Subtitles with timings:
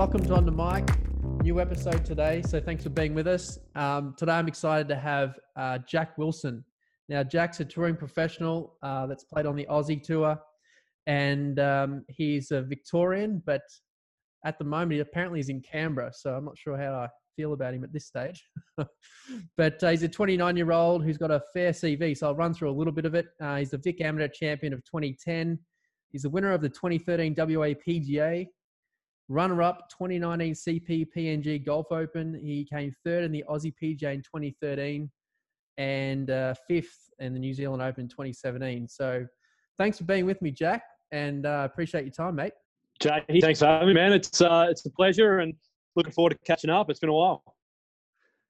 [0.00, 0.88] welcome to On the Mic.
[1.42, 3.58] New episode today, so thanks for being with us.
[3.74, 6.64] Um, today, I'm excited to have uh, Jack Wilson.
[7.10, 10.40] Now, Jack's a touring professional uh, that's played on the Aussie tour,
[11.06, 13.60] and um, he's a Victorian, but
[14.46, 17.52] at the moment, he apparently is in Canberra, so I'm not sure how I feel
[17.52, 18.42] about him at this stage.
[19.58, 22.54] but uh, he's a 29 year old who's got a fair CV, so I'll run
[22.54, 23.26] through a little bit of it.
[23.38, 25.58] Uh, he's the Vic Amateur Champion of 2010.
[26.10, 28.46] He's the winner of the 2013 WA PGA,
[29.30, 32.34] runner up 2019 CP PNG Golf Open.
[32.34, 35.08] He came third in the Aussie PGA in 2013
[35.78, 38.88] and uh, fifth in the New Zealand Open 2017.
[38.88, 39.24] So
[39.78, 42.52] thanks for being with me, Jack, and uh, appreciate your time, mate.
[43.00, 44.12] Jay, thanks for having me, man.
[44.12, 45.54] It's uh, it's a pleasure, and
[45.96, 46.90] looking forward to catching up.
[46.90, 47.42] It's been a while.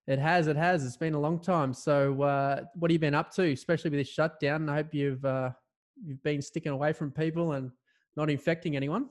[0.08, 0.84] It has, it has.
[0.84, 1.72] It's been a long time.
[1.72, 4.68] So, uh, what have you been up to, especially with this shutdown?
[4.68, 5.50] I hope you've uh,
[6.04, 7.70] you've been sticking away from people and
[8.16, 9.10] not infecting anyone.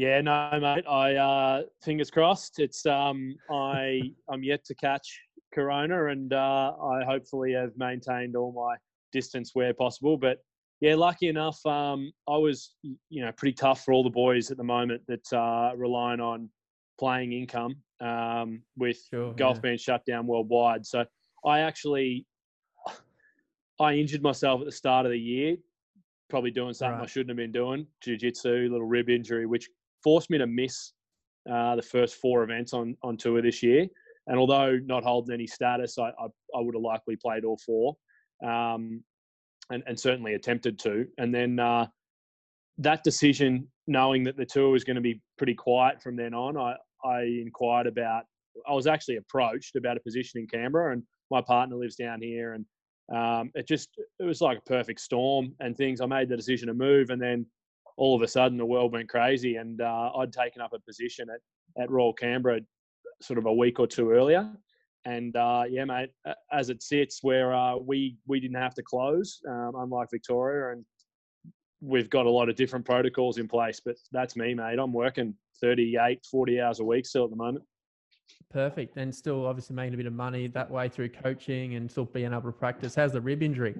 [0.00, 0.86] Yeah, no, mate.
[0.88, 2.58] I uh, fingers crossed.
[2.58, 5.20] It's um, I I'm yet to catch
[5.52, 8.76] corona, and uh, I hopefully have maintained all my
[9.12, 10.16] distance where possible.
[10.16, 10.38] But
[10.80, 14.56] yeah, lucky enough, um, I was you know pretty tough for all the boys at
[14.56, 16.48] the moment that uh, relying on
[16.98, 19.60] playing income um, with sure, golf yeah.
[19.60, 20.86] being shut down worldwide.
[20.86, 21.04] So
[21.44, 22.24] I actually
[23.78, 25.58] I injured myself at the start of the year,
[26.30, 27.04] probably doing something right.
[27.04, 29.68] I shouldn't have been doing, jiu-jitsu, little rib injury, which
[30.02, 30.92] forced me to miss
[31.50, 33.86] uh, the first four events on on tour this year.
[34.26, 37.96] And although not holding any status, I I, I would have likely played all four,
[38.44, 39.02] um,
[39.70, 41.06] and and certainly attempted to.
[41.18, 41.86] And then uh,
[42.78, 46.56] that decision, knowing that the tour was going to be pretty quiet from then on,
[46.56, 48.24] I I inquired about.
[48.68, 52.54] I was actually approached about a position in Canberra, and my partner lives down here,
[52.54, 52.64] and
[53.14, 56.00] um, it just it was like a perfect storm and things.
[56.00, 57.46] I made the decision to move, and then
[58.00, 61.28] all of a sudden the world went crazy, and uh, I'd taken up a position
[61.28, 61.40] at
[61.80, 62.60] at Royal Canberra
[63.20, 64.50] sort of a week or two earlier.
[65.04, 66.10] And uh, yeah, mate,
[66.50, 70.84] as it sits, where uh, we we didn't have to close, um, unlike Victoria, and
[71.82, 73.80] we've got a lot of different protocols in place.
[73.84, 74.78] But that's me, mate.
[74.78, 77.64] I'm working 38, 40 hours a week still at the moment.
[78.50, 82.06] Perfect, and still obviously making a bit of money that way through coaching and still
[82.06, 82.94] being able to practice.
[82.94, 83.74] How's the rib injury?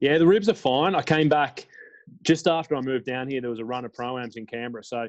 [0.00, 0.94] Yeah, the ribs are fine.
[0.94, 1.66] I came back
[2.22, 3.40] just after I moved down here.
[3.40, 5.08] There was a run of proams in Canberra, so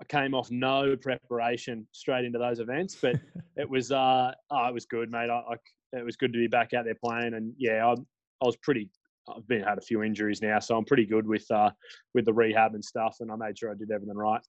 [0.00, 3.16] I came off no preparation straight into those events, but
[3.56, 5.30] it was uh, oh, it was good, mate.
[5.30, 8.46] I, I, it was good to be back out there playing, and yeah, I, I
[8.46, 8.90] was pretty.
[9.28, 11.70] I've been had a few injuries now, so I'm pretty good with uh,
[12.14, 14.42] with the rehab and stuff, and I made sure I did everything right.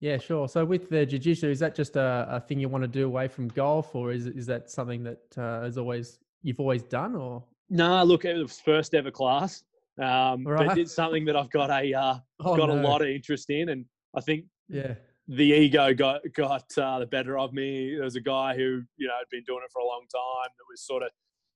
[0.00, 0.48] Yeah, sure.
[0.48, 3.28] So with the jiu-jitsu, is that just a, a thing you want to do away
[3.28, 7.44] from golf, or is is that something that uh, is always you've always done, or?
[7.70, 9.62] No, nah, look, it was first ever class,
[10.00, 10.68] um, right.
[10.68, 12.80] but it's something that I've got a uh, oh, got no.
[12.80, 13.84] a lot of interest in, and
[14.16, 14.94] I think yeah,
[15.28, 17.94] the ego got got uh, the better of me.
[17.94, 20.50] There was a guy who you know had been doing it for a long time
[20.56, 21.10] that was sort of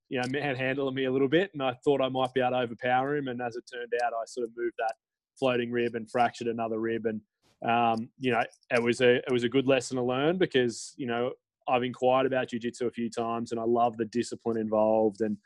[0.08, 2.58] you know manhandling me a little bit, and I thought I might be able to
[2.58, 3.28] overpower him.
[3.28, 4.94] And as it turned out, I sort of moved that
[5.38, 7.20] floating rib and fractured another rib, and
[7.68, 11.06] um, you know it was a it was a good lesson to learn because you
[11.06, 11.32] know
[11.68, 15.36] I've inquired about jiu-jitsu a few times, and I love the discipline involved, and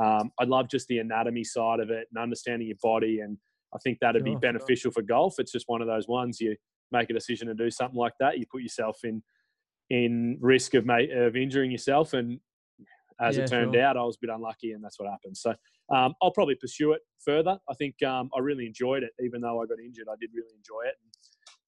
[0.00, 3.38] um, I love just the anatomy side of it and understanding your body and
[3.74, 4.92] I think that'd sure, be beneficial sure.
[4.92, 5.34] for golf.
[5.38, 6.56] It's just one of those ones you
[6.92, 9.22] make a decision to do something like that, you put yourself in
[9.88, 12.12] in risk of mate, of injuring yourself.
[12.12, 12.40] And
[13.20, 13.82] as yeah, it turned sure.
[13.82, 15.36] out, I was a bit unlucky, and that's what happened.
[15.36, 15.50] So
[15.94, 17.58] um, I'll probably pursue it further.
[17.68, 20.06] I think um, I really enjoyed it, even though I got injured.
[20.10, 20.94] I did really enjoy it.
[21.02, 21.12] And,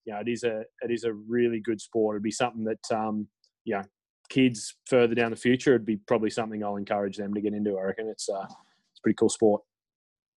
[0.05, 2.17] you know, it is a it is a really good sport.
[2.17, 3.29] It'd be something that um,
[3.65, 3.83] you know
[4.29, 5.75] kids further down the future.
[5.75, 7.79] It'd be probably something I'll encourage them to get into.
[7.79, 9.63] I reckon it's uh, it's a pretty cool sport.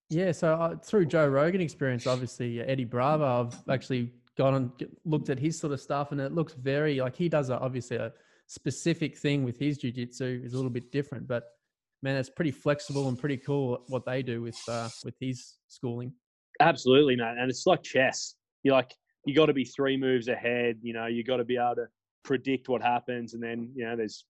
[0.09, 4.71] Yeah, so uh, through Joe Rogan experience, obviously Eddie Bravo, I've actually gone and
[5.05, 7.97] looked at his sort of stuff, and it looks very like he does a, obviously
[7.97, 8.11] a
[8.47, 11.45] specific thing with his jujitsu is a little bit different, but
[12.01, 16.11] man, it's pretty flexible and pretty cool what they do with uh, with his schooling.
[16.59, 18.35] Absolutely, man, and it's like chess.
[18.63, 18.93] You like
[19.25, 20.77] you got to be three moves ahead.
[20.81, 21.85] You know, you got to be able to
[22.23, 24.25] predict what happens, and then you know there's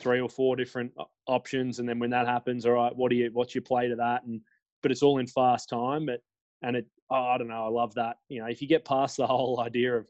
[0.00, 0.92] three or four different
[1.26, 3.96] options, and then when that happens, all right, what do you what's your play to
[3.96, 4.40] that, and
[4.82, 6.06] but it's all in fast time.
[6.06, 6.20] But
[6.62, 8.16] and it, oh, I don't know, I love that.
[8.28, 10.08] You know, if you get past the whole idea of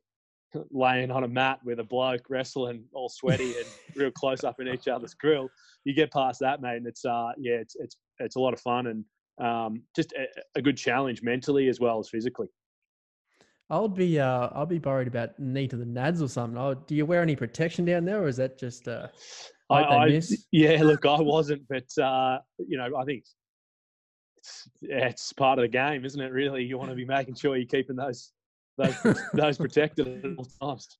[0.70, 3.66] laying on a mat with a bloke wrestling all sweaty and
[3.96, 5.48] real close up in each other's grill,
[5.84, 8.60] you get past that, mate, and it's uh, yeah, it's it's it's a lot of
[8.60, 9.04] fun and
[9.38, 12.48] um, just a, a good challenge mentally as well as physically.
[13.68, 16.58] I'll be uh, I'll be worried about knee to the nads or something.
[16.58, 19.08] Oh, do you wear any protection down there, or is that just uh,
[19.70, 20.20] I, I
[20.52, 23.24] yeah, look, I wasn't, but uh, you know, I think
[24.80, 26.32] yeah, it's part of the game, isn't it?
[26.32, 28.32] Really, you want to be making sure you're keeping those
[28.78, 28.96] those
[29.34, 30.98] those protected at all times.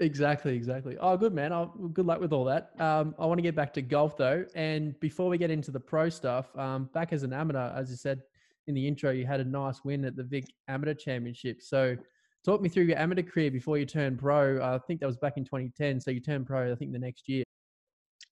[0.00, 0.96] Exactly, exactly.
[1.00, 1.52] Oh, good man.
[1.52, 2.70] Oh, good luck with all that.
[2.78, 5.80] Um, I want to get back to golf though, and before we get into the
[5.80, 8.22] pro stuff, um, back as an amateur, as you said
[8.68, 11.60] in the intro, you had a nice win at the Vic Amateur Championship.
[11.60, 11.96] So,
[12.44, 14.62] talk me through your amateur career before you turned pro.
[14.62, 16.00] I think that was back in 2010.
[16.00, 17.44] So you turned pro, I think, the next year.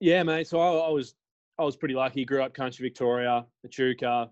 [0.00, 0.46] Yeah, mate.
[0.48, 1.14] So I, I was
[1.58, 2.24] I was pretty lucky.
[2.24, 4.30] Grew up country Victoria, Echuca,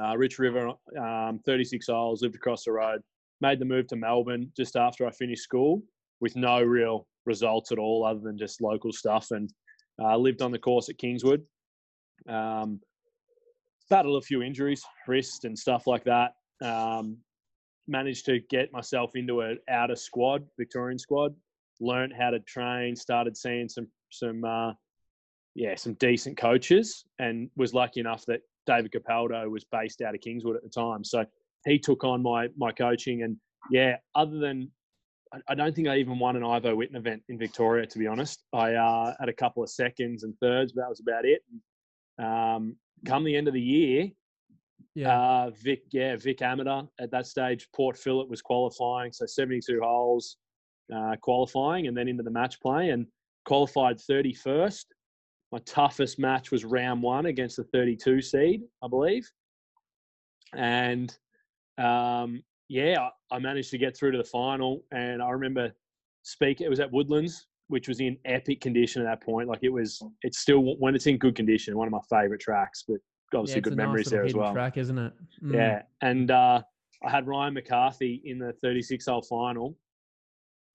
[0.00, 2.22] uh, Rich River, um, 36 holes.
[2.22, 3.00] Lived across the road.
[3.40, 5.82] Made the move to Melbourne just after I finished school
[6.20, 9.52] with no real results at all other than just local stuff and
[10.02, 11.44] uh, lived on the course at Kingswood.
[12.28, 12.80] Um,
[13.90, 16.32] battled a few injuries, wrist and stuff like that.
[16.62, 17.18] Um,
[17.86, 21.34] managed to get myself into an outer squad, Victorian squad.
[21.80, 22.96] Learned how to train.
[22.96, 24.72] Started seeing some some uh,
[25.54, 30.20] yeah some decent coaches, and was lucky enough that David Capaldo was based out of
[30.20, 31.04] Kingswood at the time.
[31.04, 31.24] So
[31.66, 33.36] he took on my my coaching, and
[33.70, 34.70] yeah, other than
[35.46, 38.44] I don't think I even won an Ivo Whitton event in Victoria, to be honest.
[38.52, 41.42] I uh, had a couple of seconds and thirds, but that was about it.
[42.18, 44.10] Um, come the end of the year,
[44.94, 49.80] yeah, uh, Vic, yeah, Vic Amateur at that stage, Port Phillip was qualifying, so 72
[49.80, 50.38] holes
[50.94, 53.06] uh, qualifying, and then into the match play, and
[53.44, 54.86] qualified 31st.
[55.52, 59.30] My toughest match was round one against the 32 seed, I believe,
[60.54, 61.16] and
[61.78, 65.72] um, yeah, I managed to get through to the final, and I remember
[66.22, 66.60] speak.
[66.60, 69.48] It was at Woodlands, which was in epic condition at that point.
[69.48, 72.84] Like it was, it's still when it's in good condition, one of my favorite tracks.
[72.86, 72.98] But
[73.34, 74.52] obviously, yeah, good memories nice there as well.
[74.52, 75.12] Track, isn't it?
[75.42, 75.54] Mm.
[75.54, 76.62] Yeah, and uh,
[77.04, 79.76] I had Ryan McCarthy in the 36 hole final,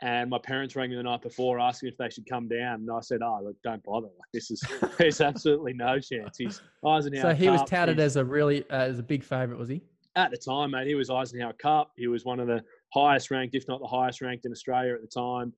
[0.02, 2.92] and my parents rang me the night before asking if they should come down, and
[2.92, 4.08] I said, "Oh, look, don't bother.
[4.08, 4.64] Like this is
[4.98, 7.22] there's absolutely no chance." He's Eisenhower.
[7.22, 9.82] So he was touted as a really uh, as a big favorite, was he?
[10.16, 11.92] at the time, mate, he was Eisenhower Cup.
[11.98, 12.64] He was one of the
[12.94, 15.54] highest ranked, if not the highest ranked in Australia at the time.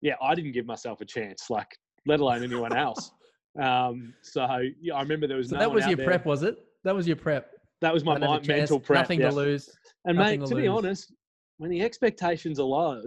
[0.00, 1.68] Yeah, I didn't give myself a chance, like
[2.06, 3.10] let alone anyone else.
[3.58, 4.46] Um, so
[4.80, 6.06] yeah, I remember there was so no that was your there.
[6.06, 6.58] prep, was it?
[6.84, 7.50] That was your prep.
[7.80, 9.00] That was my mind, mental prep.
[9.00, 9.30] Nothing yeah.
[9.30, 9.68] to lose.
[10.04, 11.12] And nothing mate, to, to be honest,
[11.56, 13.02] when the expectations are low,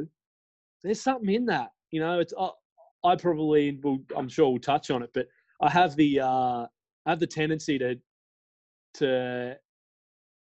[0.83, 1.69] there's something in that.
[1.91, 2.49] You know, it's I,
[3.05, 3.99] I probably will.
[4.17, 5.27] I'm sure we'll touch on it, but
[5.61, 6.65] I have the uh,
[7.05, 7.95] I have the tendency to
[8.95, 9.55] to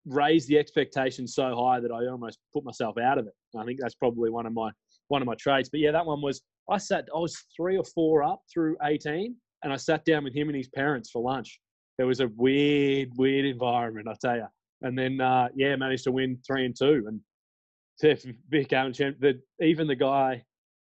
[0.06, 3.34] raise the expectations so high that I almost put myself out of it.
[3.57, 4.72] I think that's probably one of my
[5.10, 5.70] one of my trades.
[5.70, 9.36] But yeah, that one was I sat I was three or four up through 18
[9.64, 11.60] and I sat down with him and his parents for lunch.
[11.98, 14.48] It was a weird, weird environment, I tell you.
[14.82, 17.20] And then uh, yeah, managed to win three and two and
[18.50, 18.94] became
[19.62, 20.42] even the guy,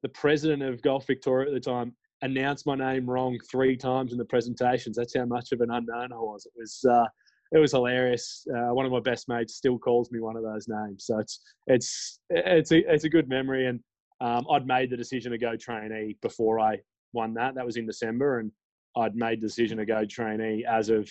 [0.02, 4.18] the president of Golf Victoria at the time, announced my name wrong three times in
[4.18, 4.98] the presentations.
[4.98, 6.48] That's how much of an unknown I was.
[6.48, 7.06] It was uh,
[7.52, 8.46] it was hilarious.
[8.50, 11.42] Uh, one of my best mates still calls me one of those names, so it's
[11.68, 13.68] it's it's a, it's a good memory.
[13.68, 13.80] And
[14.22, 16.80] um, I'd made the decision to go trainee before I
[17.14, 17.56] won that.
[17.56, 18.52] That was in December, and
[18.96, 21.10] I'd made the decision to go trainee as of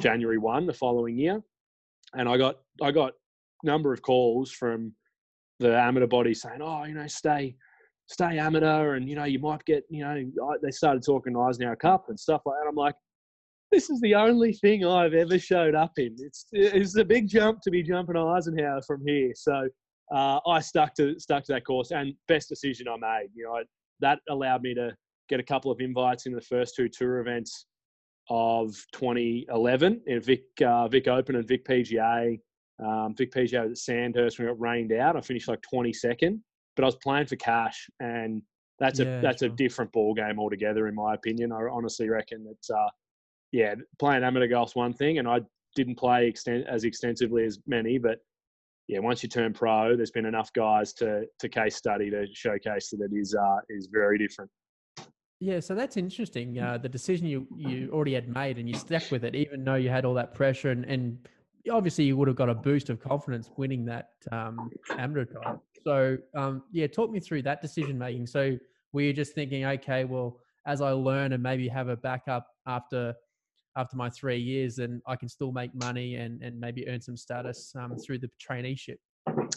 [0.00, 1.42] January one the following year.
[2.14, 3.12] And I got I got
[3.64, 4.92] number of calls from
[5.58, 7.56] the amateur body saying, "Oh, you know, stay."
[8.08, 9.82] Stay amateur, and you know you might get.
[9.90, 12.68] You know, they started talking Eisenhower Cup and stuff like that.
[12.68, 12.94] I'm like,
[13.72, 16.14] this is the only thing I've ever showed up in.
[16.18, 19.32] It's it's a big jump to be jumping Eisenhower from here.
[19.34, 19.68] So
[20.12, 23.28] uh, I stuck to stuck to that course, and best decision I made.
[23.34, 23.62] You know
[24.00, 24.94] that allowed me to
[25.28, 27.66] get a couple of invites in the first two tour events
[28.28, 32.38] of 2011 in Vic uh, Vic Open and Vic PGA.
[32.84, 35.16] Um, Vic PGA was at Sandhurst when it rained out.
[35.16, 36.38] I finished like 22nd,
[36.74, 38.42] but I was playing for cash, and
[38.78, 39.50] that's yeah, a that's sure.
[39.50, 41.52] a different ball game altogether, in my opinion.
[41.52, 42.88] I honestly reckon that uh,
[43.52, 45.40] yeah, playing amateur golf's one thing, and I
[45.74, 48.18] didn't play exten- as extensively as many, but
[48.88, 52.90] yeah, once you turn pro, there's been enough guys to to case study to showcase
[52.90, 54.50] that it is uh, is very different.
[55.40, 56.58] Yeah, so that's interesting.
[56.58, 59.74] Uh, the decision you you already had made, and you stuck with it, even though
[59.74, 61.28] you had all that pressure, and, and
[61.70, 65.62] obviously you would have got a boost of confidence winning that um, amateur title.
[65.84, 68.26] So um, yeah, talk me through that decision making.
[68.26, 68.56] So
[68.92, 73.14] were you just thinking, okay, well, as I learn and maybe have a backup after
[73.76, 77.16] after my three years, then I can still make money and, and maybe earn some
[77.16, 78.96] status um, through the traineeship.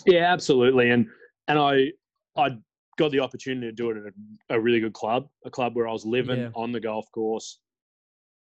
[0.06, 0.92] Yeah, absolutely.
[0.92, 1.08] And
[1.48, 1.92] and I
[2.38, 2.58] I
[2.98, 5.88] got the opportunity to do it at a, a really good club, a club where
[5.88, 6.50] I was living yeah.
[6.54, 7.60] on the golf course,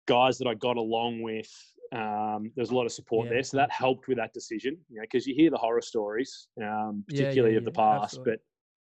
[0.06, 1.48] guys that I got along with.
[1.92, 3.34] Um, there's a lot of support yeah.
[3.34, 4.78] there, so that helped with that decision.
[4.88, 8.18] You know, because you hear the horror stories, um, particularly yeah, of the past.
[8.18, 8.36] Absolutely.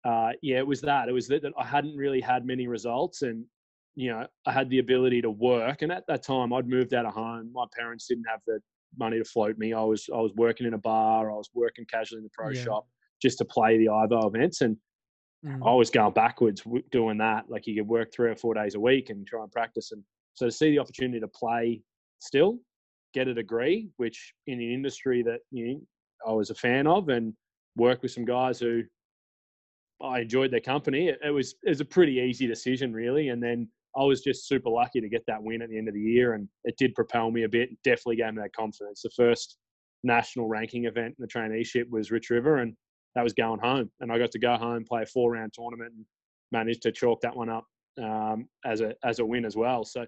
[0.04, 1.10] But uh, yeah, it was that.
[1.10, 3.46] It was that, that I hadn't really had many results, and
[3.96, 5.82] you know, I had the ability to work.
[5.82, 7.52] And at that time, I'd moved out of home.
[7.54, 8.60] My parents didn't have the
[8.98, 9.74] money to float me.
[9.74, 11.32] I was I was working in a bar.
[11.32, 12.64] I was working casually in the pro yeah.
[12.64, 12.88] shop
[13.22, 14.62] just to play the Ivo events.
[14.62, 14.78] And
[15.46, 15.60] mm.
[15.66, 16.62] I was going backwards
[16.92, 17.46] doing that.
[17.50, 19.92] Like you could work three or four days a week and try and practice.
[19.92, 21.82] And so to see the opportunity to play
[22.20, 22.60] still,
[23.14, 25.82] get a degree, which in an industry that you know,
[26.28, 27.34] I was a fan of, and
[27.78, 28.84] work with some guys who
[30.02, 31.08] I enjoyed their company.
[31.08, 33.30] It, it was it was a pretty easy decision, really.
[33.30, 35.94] And then I was just super lucky to get that win at the end of
[35.94, 37.70] the year, and it did propel me a bit.
[37.84, 39.02] Definitely gave me that confidence.
[39.02, 39.58] The first
[40.04, 42.76] national ranking event in the traineeship was Rich River, and
[43.16, 43.90] that was going home.
[44.02, 46.06] And I got to go home, play a four round tournament, and
[46.52, 47.66] managed to chalk that one up
[48.02, 49.86] um, as a as a win as well.
[49.86, 50.06] So,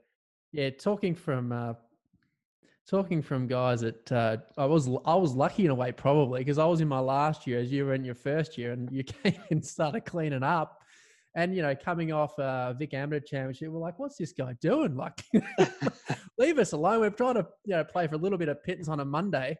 [0.51, 1.73] yeah, talking from uh,
[2.87, 6.57] talking from guys that uh, I was I was lucky in a way probably because
[6.57, 9.03] I was in my last year as you were in your first year, and you
[9.23, 10.76] came and started cleaning up
[11.37, 14.95] and you know, coming off uh, Vic Amateur Championship, we're like, "What's this guy doing?
[14.95, 15.13] Like,
[16.39, 16.99] leave us alone.
[16.99, 19.55] We're trying to you know play for a little bit of pittance on a Monday."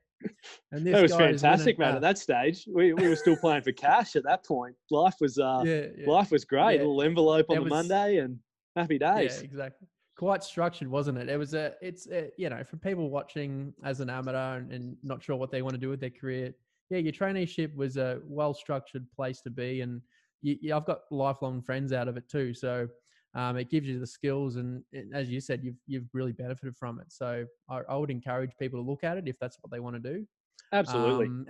[0.71, 1.93] And this that was fantastic, man.
[1.93, 4.75] Uh, at that stage, we, we were still playing for cash at that point.
[4.89, 6.09] Life was uh, yeah, yeah.
[6.09, 6.77] life was great.
[6.77, 6.79] Yeah.
[6.79, 8.39] A little envelope on it the was, Monday and
[8.75, 9.37] happy days.
[9.37, 9.87] Yeah, exactly.
[10.17, 11.29] Quite structured, wasn't it?
[11.29, 11.73] It was a.
[11.79, 15.51] It's a, you know, for people watching as an amateur and, and not sure what
[15.51, 16.55] they want to do with their career.
[16.89, 20.01] Yeah, your traineeship was a well structured place to be and
[20.41, 22.53] you, you, I've got lifelong friends out of it too.
[22.53, 22.87] So
[23.35, 26.75] um, it gives you the skills, and, and, as you said, you've you've really benefited
[26.75, 27.07] from it.
[27.09, 30.01] So I, I, would encourage people to look at it if that's what they want
[30.01, 30.25] to do.
[30.73, 31.27] Absolutely.
[31.27, 31.45] Um,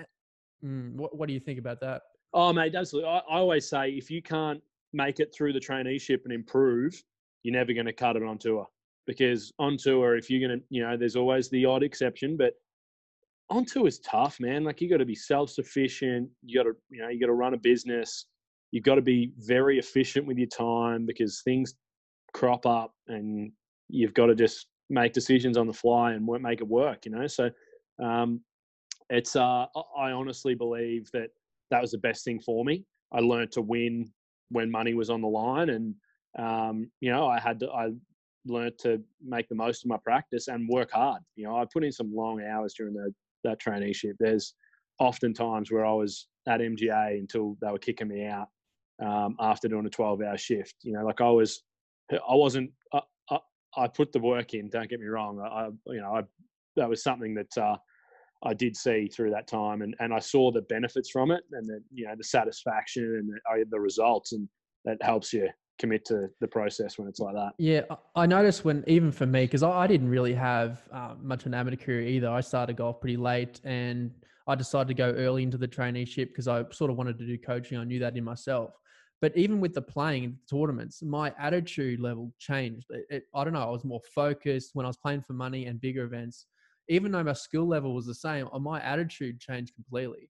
[0.66, 2.02] mm, what What do you think about that?
[2.34, 3.10] Oh, mate, absolutely.
[3.10, 4.62] I, I always say if you can't
[4.94, 7.02] make it through the traineeship and improve,
[7.44, 8.68] you're never going to cut it on tour.
[9.06, 12.54] Because on tour, if you're going to, you know, there's always the odd exception, but
[13.50, 14.66] on tour is tough, man.
[14.66, 16.30] Like you got to be self sufficient.
[16.46, 18.26] You got to, you know, you got to run a business
[18.72, 21.74] you've got to be very efficient with your time because things
[22.34, 23.52] crop up and
[23.90, 27.28] you've got to just make decisions on the fly and make it work you know?
[27.28, 27.50] So
[28.04, 28.42] um,
[29.10, 29.66] it's uh,
[29.98, 31.30] i honestly believe that
[31.72, 32.86] that was the best thing for me.
[33.12, 34.10] I learned to win
[34.50, 35.96] when money was on the line and
[36.38, 37.90] um, you know i had to i
[38.46, 41.58] learned to make the most of my practice and work hard you know?
[41.58, 44.14] I put in some long hours during the, that traineeship.
[44.20, 44.54] There's
[45.00, 48.48] often times where i was at mga until they were kicking me out
[49.04, 50.76] um, after doing a 12 hour shift.
[50.84, 51.64] You know, like I was,
[52.12, 53.40] I wasn't, I, I,
[53.76, 55.40] I, put the work in, don't get me wrong.
[55.40, 56.24] I, you know, I,
[56.76, 57.78] that was something that uh,
[58.44, 61.68] I did see through that time and, and I saw the benefits from it and
[61.68, 64.48] the, you know, the satisfaction and the, the results and
[64.86, 65.50] that helps you
[65.80, 67.54] commit to the process when it's like that.
[67.58, 67.82] Yeah,
[68.16, 71.48] I noticed when even for me because I, I, didn't really have um, much of
[71.48, 72.30] an amateur career either.
[72.30, 74.12] I started golf pretty late, and
[74.48, 77.38] I decided to go early into the traineeship because I sort of wanted to do
[77.38, 77.78] coaching.
[77.78, 78.72] I knew that in myself.
[79.22, 82.86] But even with the playing in tournaments, my attitude level changed.
[82.92, 83.62] It, it, I don't know.
[83.62, 86.46] I was more focused when I was playing for money and bigger events.
[86.88, 90.30] Even though my skill level was the same, uh, my attitude changed completely,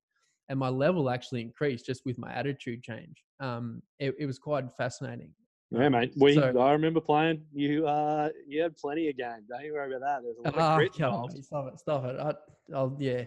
[0.50, 3.24] and my level actually increased just with my attitude change.
[3.40, 5.32] Um, it, it was quite fascinating.
[5.70, 6.14] Yeah, mate.
[6.18, 7.42] We so, I remember playing.
[7.54, 9.44] You uh, you had plenty of games.
[9.50, 10.24] Don't you worry about that.
[10.24, 11.44] There's a lot uh, of grit involved.
[11.44, 11.80] Stop it.
[11.80, 12.20] Stop it.
[12.20, 12.34] I,
[12.82, 13.26] will yeah.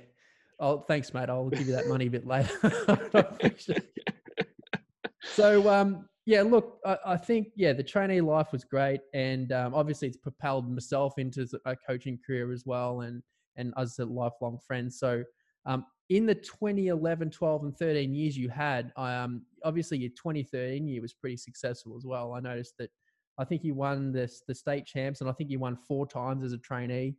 [0.58, 1.28] Oh, thanks, mate.
[1.28, 2.50] I'll give you that money a bit later.
[5.40, 9.74] so um, yeah, look, I, I, think yeah, the trainee life was great, and um,
[9.74, 13.22] obviously it's propelled myself into a coaching career as well, and
[13.56, 14.92] and as a lifelong friend.
[14.92, 15.24] So
[15.66, 21.00] um, in the 2011, 12, and 13 years you had, um, obviously your 2013 year
[21.00, 22.34] was pretty successful as well.
[22.34, 22.90] I noticed that
[23.38, 26.44] I think you won the the state champs, and I think you won four times
[26.44, 27.16] as a trainee.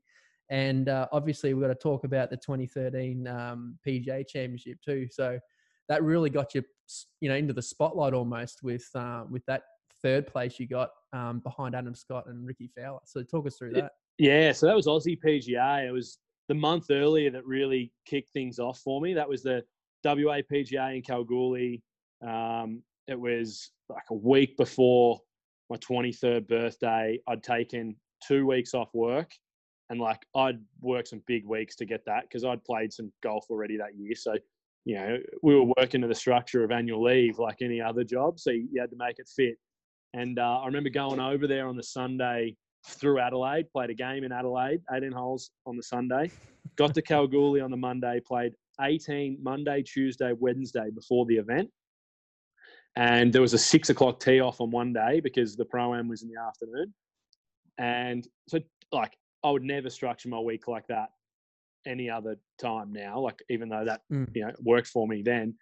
[0.49, 5.07] And uh, obviously, we've got to talk about the 2013 um, PGA Championship too.
[5.09, 5.39] So
[5.87, 6.63] that really got you,
[7.19, 9.63] you know, into the spotlight almost with uh, with that
[10.01, 12.99] third place you got um, behind Adam Scott and Rickie Fowler.
[13.05, 13.91] So talk us through that.
[14.17, 15.87] Yeah, so that was Aussie PGA.
[15.87, 19.13] It was the month earlier that really kicked things off for me.
[19.13, 19.63] That was the
[20.03, 21.81] WA PGA in Kalgoorlie.
[22.25, 25.19] Um, it was like a week before
[25.69, 27.19] my 23rd birthday.
[27.27, 27.95] I'd taken
[28.27, 29.31] two weeks off work
[29.89, 33.45] and like I'd worked some big weeks to get that because I'd played some golf
[33.49, 34.15] already that year.
[34.15, 34.35] So
[34.85, 38.39] you know, we were working to the structure of annual leave like any other job,
[38.39, 39.57] so you had to make it fit.
[40.13, 44.23] And uh, I remember going over there on the Sunday through Adelaide, played a game
[44.23, 46.31] in Adelaide, 18 holes on the Sunday,
[46.75, 51.69] got to Kalgoorlie on the Monday, played 18 Monday, Tuesday, Wednesday before the event.
[52.95, 56.09] And there was a six o'clock tee off on one day because the pro am
[56.09, 56.93] was in the afternoon.
[57.77, 58.59] And so,
[58.91, 61.09] like, I would never structure my week like that
[61.85, 63.19] any other time now.
[63.19, 64.27] Like even though that mm.
[64.33, 65.55] you know worked for me then,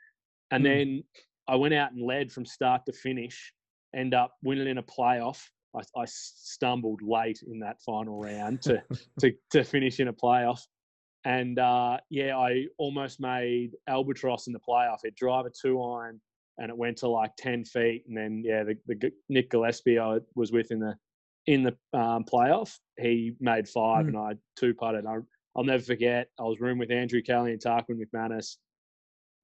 [0.51, 0.67] and mm.
[0.67, 1.03] then
[1.47, 3.53] I went out and led from start to finish.
[3.95, 5.41] End up winning in a playoff.
[5.75, 8.81] I, I stumbled late in that final round to
[9.19, 10.61] to to finish in a playoff,
[11.25, 14.99] and uh, yeah, I almost made albatross in the playoff.
[15.03, 16.21] It drive a two iron
[16.59, 20.19] and it went to like ten feet, and then yeah, the, the Nick Gillespie I
[20.35, 20.95] was with in the
[21.47, 24.09] in the um, playoff, he made five, Mm.
[24.09, 25.05] and I two putted.
[25.05, 25.17] I,
[25.59, 26.29] I'll never forget.
[26.39, 28.55] I was room with Andrew Kelly and Tarquin McManus.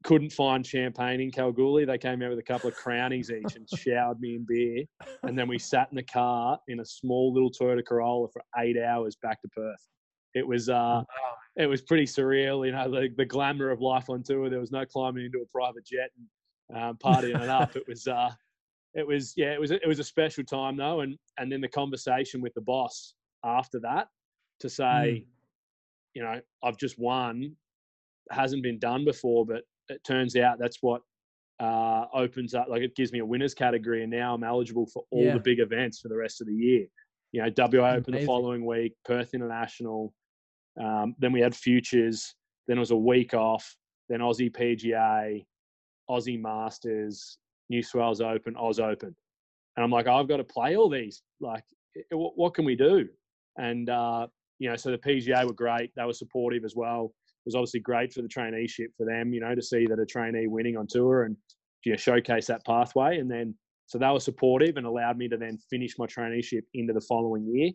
[0.06, 1.84] Couldn't find champagne in Kalgoorlie.
[1.84, 4.86] They came out with a couple of crownies each and showered me in beer.
[5.24, 8.78] And then we sat in the car in a small little Toyota Corolla for eight
[8.82, 9.90] hours back to Perth.
[10.34, 11.04] It was uh,
[11.58, 12.66] it was pretty surreal.
[12.66, 14.50] You know, the, the glamour of life on tour.
[14.50, 16.12] There was no climbing into a private jet
[16.72, 17.76] and um, partying it up.
[17.76, 18.30] It was uh,
[18.94, 21.02] it was yeah, it was it was a special time though.
[21.02, 24.08] And and then the conversation with the boss after that
[24.62, 25.26] to say,
[26.16, 27.56] you know, I've just won,
[28.32, 31.02] hasn't been done before, but it turns out that's what
[31.60, 32.68] uh, opens up.
[32.70, 35.34] Like it gives me a winners category, and now I'm eligible for all Yeah.
[35.34, 36.88] the big events for the rest of the year.
[37.32, 40.14] You know, WA Open the following week, Perth International.
[40.82, 42.34] Um, then we had futures.
[42.68, 43.76] Then it was a week off.
[44.10, 45.46] Then Aussie PGA,
[46.10, 47.38] Aussie Masters,
[47.70, 49.16] New South Wales Open, Oz Open,
[49.76, 51.24] and I'm like, I've got to play all these.
[51.42, 51.64] Like,
[52.12, 53.08] what, what can we do?
[53.58, 54.28] And uh,
[54.60, 55.92] you know, so the PGA were great.
[55.96, 57.14] They were supportive as well.
[57.46, 60.06] It was obviously great for the traineeship for them, you know, to see that a
[60.06, 61.36] trainee winning on tour and
[61.84, 63.20] you know, showcase that pathway.
[63.20, 63.54] And then,
[63.86, 67.46] so they were supportive and allowed me to then finish my traineeship into the following
[67.54, 67.72] year.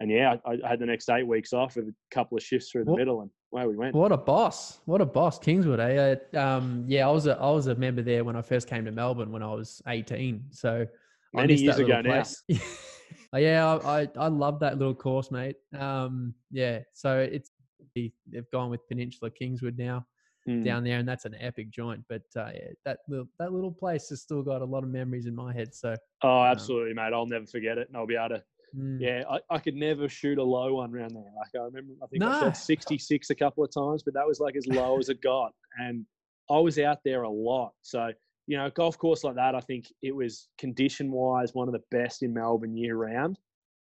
[0.00, 2.70] And yeah, I, I had the next eight weeks off with a couple of shifts
[2.70, 3.96] through the What- middle, and away we went.
[3.96, 4.78] What a boss!
[4.84, 5.80] What a boss, Kingswood.
[5.80, 6.14] Eh?
[6.34, 8.84] Uh, um, yeah, I was a I was a member there when I first came
[8.84, 10.44] to Melbourne when I was eighteen.
[10.50, 10.86] So
[11.34, 12.22] Many years ago now.
[12.22, 12.42] place.
[12.52, 12.56] Uh,
[13.36, 15.56] yeah, I, I I love that little course, mate.
[15.78, 17.50] Um, yeah, so it's
[17.94, 20.06] they've gone with Peninsula Kingswood now
[20.48, 20.64] Mm.
[20.64, 22.02] down there, and that's an epic joint.
[22.08, 25.26] But uh, yeah, that little that little place has still got a lot of memories
[25.26, 25.74] in my head.
[25.74, 27.12] So Oh, absolutely, mate.
[27.12, 28.44] I'll never forget it, and I'll be able to.
[28.74, 31.30] mm, Yeah, I, I could never shoot a low one around there.
[31.36, 34.40] Like I remember, I think I shot 66 a couple of times, but that was
[34.40, 36.06] like as low as it got, and
[36.48, 37.72] I was out there a lot.
[37.82, 38.10] So
[38.48, 41.74] you know, a golf course like that, I think it was condition wise one of
[41.74, 43.38] the best in Melbourne year round.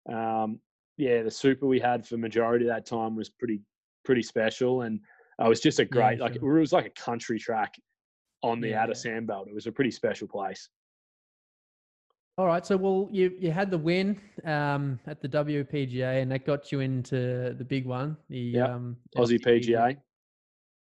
[0.09, 0.61] Um,
[0.97, 3.61] yeah, the super we had for majority of that time was pretty
[4.05, 5.01] pretty special, and
[5.41, 6.57] uh, it was just a great like sure.
[6.57, 7.75] it was like a country track
[8.43, 9.21] on the Yeah, outer yeah.
[9.21, 9.49] sandbelt.
[9.49, 10.69] It was a pretty special place.
[12.39, 16.47] All right, so well, you you had the win um, at the WPGA, and that
[16.47, 19.97] got you into the big one, the Yep, um, Aussie PGA.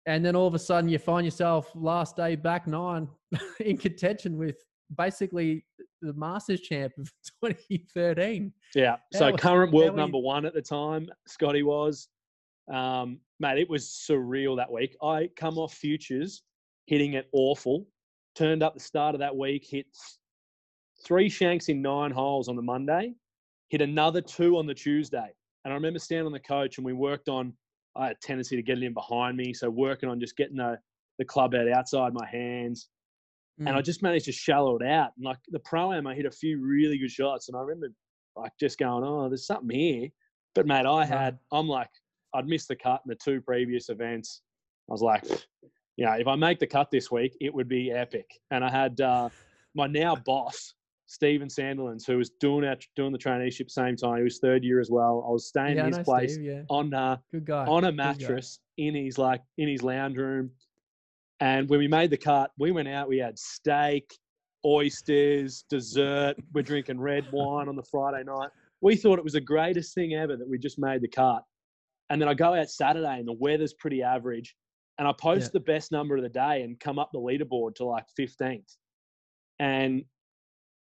[0.05, 3.07] And then all of a sudden, you find yourself last day back nine
[3.59, 4.57] in contention with
[4.97, 5.65] basically
[6.01, 7.11] the Masters champ of
[7.43, 8.51] 2013.
[8.75, 8.97] Yeah.
[9.13, 12.07] How So was- current world you- number one at the time, Scotty was.
[12.71, 14.95] Um, mate, it was surreal that week.
[15.01, 16.43] I come off futures,
[16.85, 17.85] hitting it awful.
[18.35, 19.87] Turned up the start of that week, hit
[21.05, 23.13] three shanks in nine holes on the Monday,
[23.69, 25.29] hit another two on the Tuesday.
[25.65, 27.53] And I remember standing on the coach and we worked on.
[27.99, 30.57] I had a tendency to get it in behind me, so working on just getting
[30.57, 30.79] the
[31.17, 32.87] the club head outside my hands
[33.65, 33.85] and I Mm.
[33.85, 35.11] just managed to shallow it out.
[35.17, 37.93] And like the pro am, I hit a few really good shots, and I remember
[38.35, 40.09] like just going, "Oh, there's something here."
[40.55, 41.89] But mate, I had, I'm like,
[42.33, 44.41] I'd missed the cut in the two previous events.
[44.89, 45.23] I was like,
[45.97, 48.25] you know, if I make the cut this week, it would be epic.
[48.49, 49.29] And I had uh,
[49.75, 50.73] my now boss,
[51.09, 54.17] Stephen Sandilands, who was doing our, doing the traineeship at the same time.
[54.17, 55.25] He was third year as well.
[55.27, 57.65] I was staying yeah, in his place Steve, yeah, on uh, good guy.
[57.65, 60.51] on a mattress in his like in his lounge room.
[61.39, 63.09] And when we made the cut, we went out.
[63.09, 64.13] We had steak,
[64.63, 66.35] oysters, dessert.
[66.53, 68.49] We're drinking red wine on the Friday night.
[68.81, 71.43] We thought it was the greatest thing ever that we just made the cut.
[72.11, 74.55] And then I go out Saturday and the weather's pretty average.
[74.99, 75.49] And I post Yeah.
[75.53, 78.75] the best number of the day and come up the leaderboard to like 15th.
[79.59, 80.03] And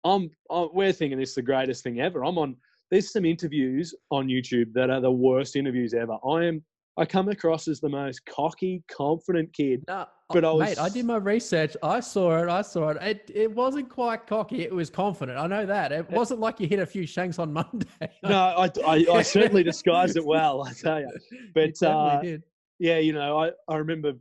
[0.03, 2.23] I'm, I'm we're thinking this is the greatest thing ever.
[2.23, 2.55] I'm on.
[2.91, 6.17] There's some interviews on YouTube that are the worst interviews ever.
[6.27, 6.63] I am.
[6.97, 9.85] I come across as the most cocky, confident kid.
[9.88, 11.77] No, But I was, mate, I did my research.
[11.81, 12.49] I saw it.
[12.49, 12.97] I saw it.
[13.01, 14.63] It it wasn't quite cocky.
[14.63, 15.38] It was confident.
[15.38, 15.91] I know that.
[15.93, 17.85] It wasn't like you hit a few shanks on Monday.
[18.23, 20.63] No, I, I, I certainly disguised it well.
[20.67, 21.09] I tell you.
[21.31, 22.38] You But definitely uh,
[22.79, 24.13] yeah, you know, I, I remember,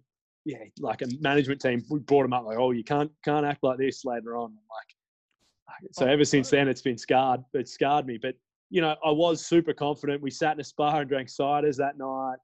[0.45, 3.63] yeah, like a management team, we brought him up like, oh, you can't can't act
[3.63, 4.47] like this later on.
[4.47, 4.95] I'm like,
[5.93, 7.41] so Oh, ever since then, it's been scarred.
[7.55, 8.19] It scarred me.
[8.21, 8.35] But
[8.71, 10.21] you know, I was super confident.
[10.23, 12.37] We sat in a spa and drank ciders that night.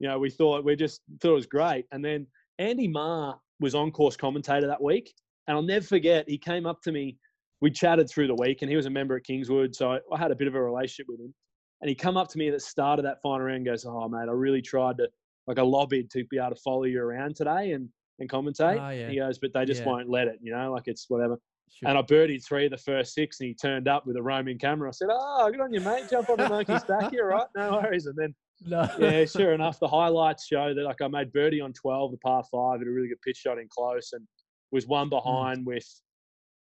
[0.00, 1.86] You know, we thought we just thought it was great.
[1.92, 2.26] And then
[2.58, 5.12] Andy Marr was on course commentator that week,
[5.46, 6.28] and I'll never forget.
[6.28, 7.18] He came up to me.
[7.60, 10.18] We chatted through the week, and he was a member at Kingswood, so I, I
[10.18, 11.34] had a bit of a relationship with him.
[11.80, 13.84] And he come up to me at the start of that final round, and goes,
[13.84, 15.08] "Oh, mate, I really tried to
[15.46, 17.88] like I lobbied to be able to follow you around today and
[18.20, 19.10] and commentate." Ah, yeah.
[19.10, 19.86] He goes, "But they just Yeah.
[19.86, 21.38] won't let it, you know, like it's whatever."
[21.72, 21.88] Sure.
[21.88, 24.58] And I birdied three of the first six, and he turned up with a roaming
[24.58, 24.88] camera.
[24.88, 26.04] I said, "Oh, good on you, mate.
[26.10, 28.34] Jump on the monkey's back here, right, No worries." And then,
[28.66, 28.88] no.
[28.98, 32.42] yeah, sure enough, the highlights show that like I made birdie on twelve, the par
[32.50, 34.26] five, had a really good pitch shot in close, and
[34.70, 34.90] was Hmm.
[34.90, 35.86] one behind with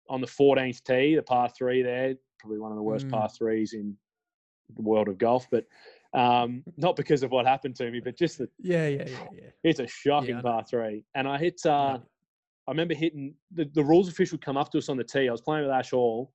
[0.08, 3.10] on the 14th tee, the par three there, probably one of the worst Mm.
[3.12, 3.96] par threes in
[4.74, 5.64] the world of golf, but
[6.14, 9.50] um, not because of what happened to me, but just that Yeah, yeah, yeah, yeah.
[9.64, 10.42] it's a shocking know.
[10.42, 11.04] par three.
[11.14, 12.02] And I hit, uh, No.
[12.68, 15.28] I remember hitting the, the rules official come up to us on the tee.
[15.28, 16.32] I was playing with Ash Hall,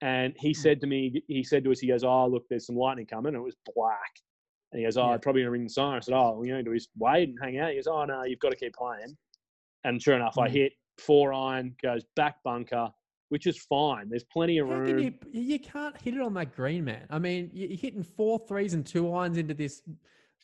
[0.00, 0.56] and he Mm.
[0.56, 3.34] said to me, he said to us, he goes, "Oh, look, there's some lightning coming,"
[3.34, 4.12] and it was black.
[4.72, 5.16] And he goes, "Oh, Yeah.
[5.18, 7.58] Probably gonna ring the siren." I said, "Oh, you know, do we wait and hang
[7.58, 9.16] out?" He goes, "Oh no, you've got to keep playing."
[9.84, 10.52] And sure enough, I Mm.
[10.52, 12.88] hit four iron, goes back bunker,
[13.30, 14.08] which is fine.
[14.08, 14.86] There's plenty of How room.
[14.86, 15.14] can you?
[15.32, 17.06] You can't hit it on that green, man.
[17.10, 19.82] I mean, you- you're hitting four threes and two irons into this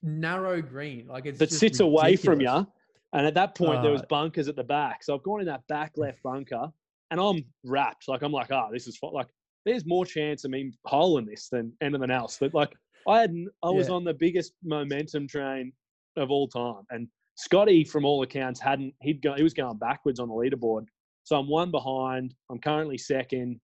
[0.03, 1.07] narrow green.
[1.07, 2.67] Like it's that sits away from you.
[3.13, 5.03] And at that point, there was Uh, bunkers at the back.
[5.03, 6.73] So I've gone in that back left bunker,
[7.11, 8.07] and I'm wrapped.
[8.09, 9.13] Like I'm like, ah, this is fine.
[9.13, 9.29] like
[9.67, 12.39] there's more chance of me holing this than anything else.
[12.39, 12.73] But like
[13.09, 13.95] I had, I was Yeah.
[13.95, 15.73] on the biggest momentum train
[16.17, 20.21] of all time, and Scotty, from all accounts, hadn't he'd go he was going backwards
[20.21, 20.87] on the leaderboard.
[21.25, 22.35] So I'm one behind.
[22.51, 23.61] I'm currently second.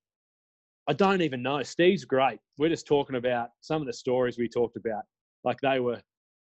[0.89, 1.63] I don't even know.
[1.63, 2.39] Steve's great.
[2.59, 5.03] We're just talking about some of the stories we talked about.
[5.45, 6.01] Like they were,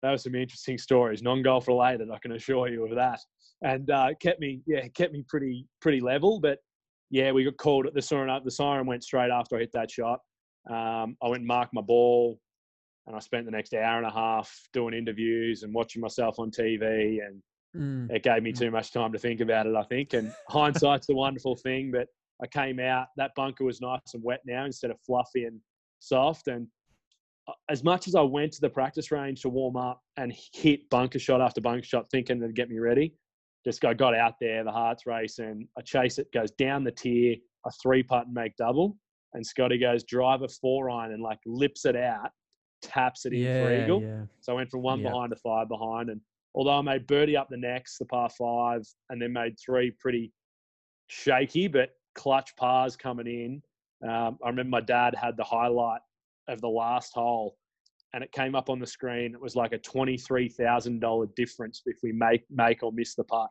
[0.09, 2.11] were some interesting stories, non-golf related.
[2.11, 3.21] I can assure you of that.
[3.63, 6.41] And uh, kept me, yeah, kept me pretty, pretty level.
[6.41, 6.59] But
[7.11, 8.41] yeah, we got called at the siren.
[8.45, 10.21] The siren went straight after I hit that shot.
[10.71, 12.39] Um, I went and marked my ball,
[13.07, 16.51] and I spent the next hour and a half doing interviews and watching myself on
[16.51, 17.43] TV and
[17.77, 18.11] Mm.
[18.11, 18.59] it gave me Mm.
[18.59, 20.13] too much time to think about it, I think.
[20.13, 22.09] And hindsight's the wonderful thing, but
[22.43, 25.61] I came out, that bunker was nice and wet now instead of fluffy and
[26.01, 26.49] soft.
[26.49, 26.69] And uh,
[27.69, 31.19] as much as I went to the practice range to warm up and hit bunker
[31.19, 33.15] shot after bunker shot, thinking it'd get me ready,
[33.65, 35.69] just I got out there, the heart's racing.
[35.79, 37.37] I chase it, goes down the tier,
[37.67, 38.97] a three putt and make double.
[39.35, 42.31] And Scotty goes drive a four iron and like lips it out,
[42.83, 44.03] taps it in for eagle.
[44.03, 44.23] yeah.
[44.41, 46.11] So I went from one behind to five behind.
[46.11, 46.21] And
[46.55, 50.33] although I made birdie up the next, the par five, and then made three pretty
[51.09, 53.63] shaky but clutch pars coming in.
[54.09, 56.01] Um, I remember my dad had the highlight
[56.49, 57.57] of the last hole,
[58.13, 59.35] and it came up on the screen.
[59.35, 63.25] It was like a twenty-three thousand dollar difference if we make make or miss the
[63.25, 63.49] putt,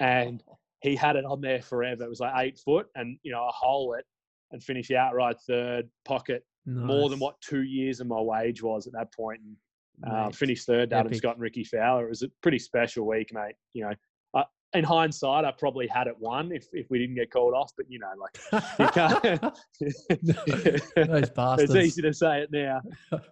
[0.00, 0.42] and
[0.80, 2.04] he had it on there forever.
[2.04, 4.04] It was like eight foot, and you know, a hole it
[4.50, 8.92] and finish outright third, pocket more than what two years of my wage was at
[8.92, 9.58] that point, and
[10.12, 12.06] uh, finished third Adam Scott and Rickie Fowler.
[12.06, 13.54] It was a pretty special week, mate.
[13.72, 13.94] You know,
[14.74, 17.72] in hindsight, I probably had it won if, if we didn't get called off.
[17.76, 18.38] But you know, like.
[21.08, 21.74] Those bastards.
[21.74, 22.80] it's easy to say it now.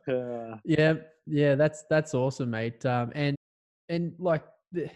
[0.09, 0.95] Uh, Yeah,
[1.27, 2.85] yeah, that's that's awesome, mate.
[2.85, 3.37] Um, and
[3.89, 4.91] and like, the,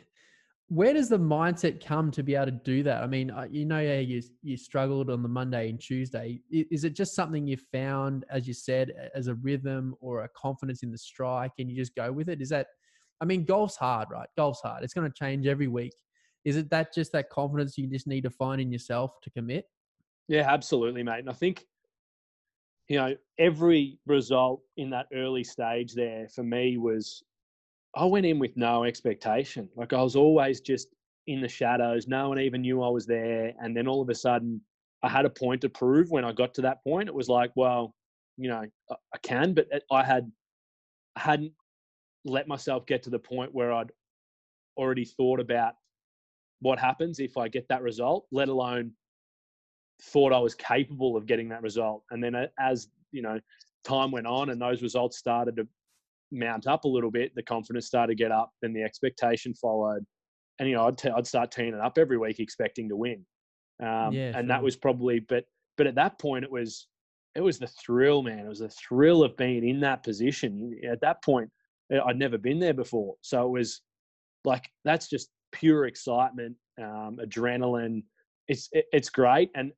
[0.68, 3.02] where does the mindset come to be able to do that?
[3.02, 6.40] I mean, uh, you know, yeah, you you struggled on the Monday and Tuesday.
[6.50, 10.82] Is it just something you found, as you said, as a rhythm or a confidence
[10.82, 12.42] in the strike, and you just go with it?
[12.42, 12.66] Is that?
[13.20, 14.28] I mean, golf's hard, right?
[14.36, 14.82] Golf's hard.
[14.82, 15.92] It's going to change every week.
[16.44, 19.66] Is it that just that confidence you just need to find in yourself to commit?
[20.28, 21.20] Yeah, absolutely, mate.
[21.20, 21.64] And I think,
[22.88, 27.22] you know, every result in that early stage there for me was
[27.96, 29.68] I went in with no expectation.
[29.76, 30.88] Like I was always just
[31.26, 32.08] in the shadows.
[32.08, 33.52] No one even knew I was there.
[33.60, 34.60] And then all of a sudden,
[35.02, 37.08] I had a point to prove when I got to that point.
[37.08, 37.94] It was like, well,
[38.36, 40.30] you know, I can, but I had,
[41.16, 41.52] I hadn't
[42.24, 43.92] let myself get to the point where I'd
[44.76, 45.74] already thought about
[46.64, 48.92] what happens if I get that result, let alone
[50.00, 52.04] thought I was capable of getting that result.
[52.10, 53.38] And then as you know,
[53.84, 55.68] time went on and those results started to
[56.32, 60.04] mount up a little bit, the confidence started to get up, then the expectation followed.
[60.58, 63.26] And you know, I'd, t- I'd start teeing it up every week, expecting to win.
[63.82, 65.44] Um, Yeah, and that was probably, but
[65.76, 66.88] but at that point, it was
[67.34, 68.38] it was the thrill, man.
[68.46, 70.80] It was the thrill of being in that position.
[70.90, 71.50] At that point,
[71.92, 73.82] eh, I'd never been there before, so it was
[74.44, 78.02] like that's just pure excitement, um, adrenaline.
[78.48, 79.72] It's it, it's great, and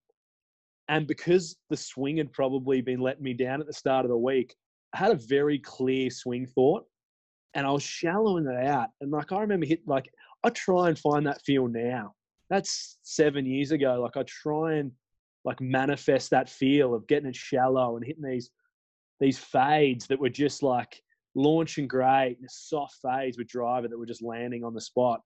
[0.88, 4.16] and because the swing had probably been letting me down at the start of the
[4.16, 4.54] week,
[4.94, 6.84] I had a very clear swing thought,
[7.54, 8.88] and I was shallowing it out.
[9.00, 10.08] And like I remember hit like
[10.44, 12.14] I try and find that feel now.
[12.50, 14.00] That's seven years ago.
[14.00, 14.92] Like I try and
[15.44, 18.50] like manifest that feel of getting it shallow and hitting these
[19.20, 21.00] these fades that were just like
[21.34, 25.20] launching great, and soft fades with driver that were just landing on the spot.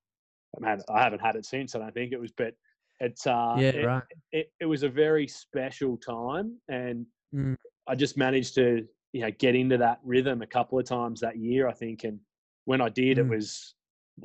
[0.59, 1.75] Man, I haven't had it since.
[1.75, 2.55] and I don't think it was, but
[2.99, 4.03] it's uh, yeah, it, right.
[4.33, 7.55] it, it was a very special time and Mm.
[7.87, 11.37] I just managed to you know get into that rhythm a couple of times that
[11.39, 12.19] year I think and
[12.65, 13.31] when I did it Mm.
[13.31, 13.75] was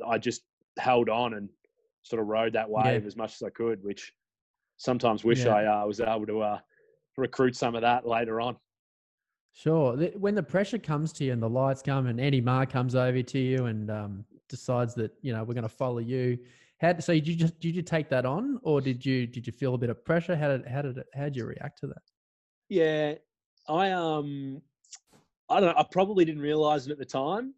[0.04, 0.42] I just
[0.76, 1.48] held on and
[2.02, 4.12] sort of rode that wave as much as I could which
[4.76, 5.54] sometimes wish Yeah.
[5.54, 6.58] I uh, was able to uh,
[7.16, 8.56] recruit some of that later on
[9.52, 9.96] Sure.
[10.18, 13.22] When the pressure comes to you and the lights come and Eddie Marr comes over
[13.22, 16.38] to you and um, decides that, you know, we're going to follow you,
[16.80, 17.12] How so?
[17.12, 19.78] Did you just did you take that on, or did you did you feel a
[19.78, 20.36] bit of pressure?
[20.36, 22.02] How did how did it, how did you react to that?
[22.68, 23.14] Yeah,
[23.68, 24.60] I um,
[25.48, 25.80] I don't know.
[25.80, 27.54] I probably didn't realize it at the time,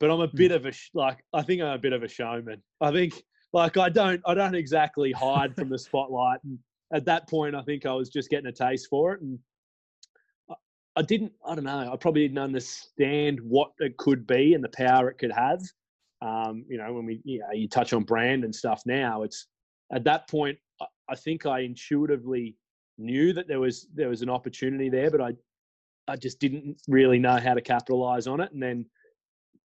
[0.00, 0.36] but I'm a Hmm.
[0.36, 1.24] bit of a like.
[1.32, 2.62] I think I'm a bit of a showman.
[2.80, 3.14] I think
[3.52, 6.40] like I don't I don't exactly hide from the spotlight.
[6.44, 6.58] And
[6.92, 9.38] at that point, I think I was just getting a taste for it, and
[10.50, 10.54] I,
[10.96, 11.32] I didn't.
[11.46, 11.90] I don't know.
[11.92, 15.60] I probably didn't understand what it could be and the power it could have.
[16.22, 19.48] Um, you know, when we you know you touch on brand and stuff now, it's
[19.92, 20.56] at that point.
[21.08, 22.56] I, think I intuitively
[22.96, 25.34] knew that there was there was an opportunity there, but I
[26.08, 28.52] I just didn't really know how to capitalize on it.
[28.52, 28.86] And then,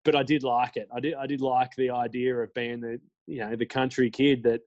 [0.04, 0.88] but I did like it.
[0.94, 4.44] I did I did like the idea of being the you know the country kid
[4.44, 4.62] that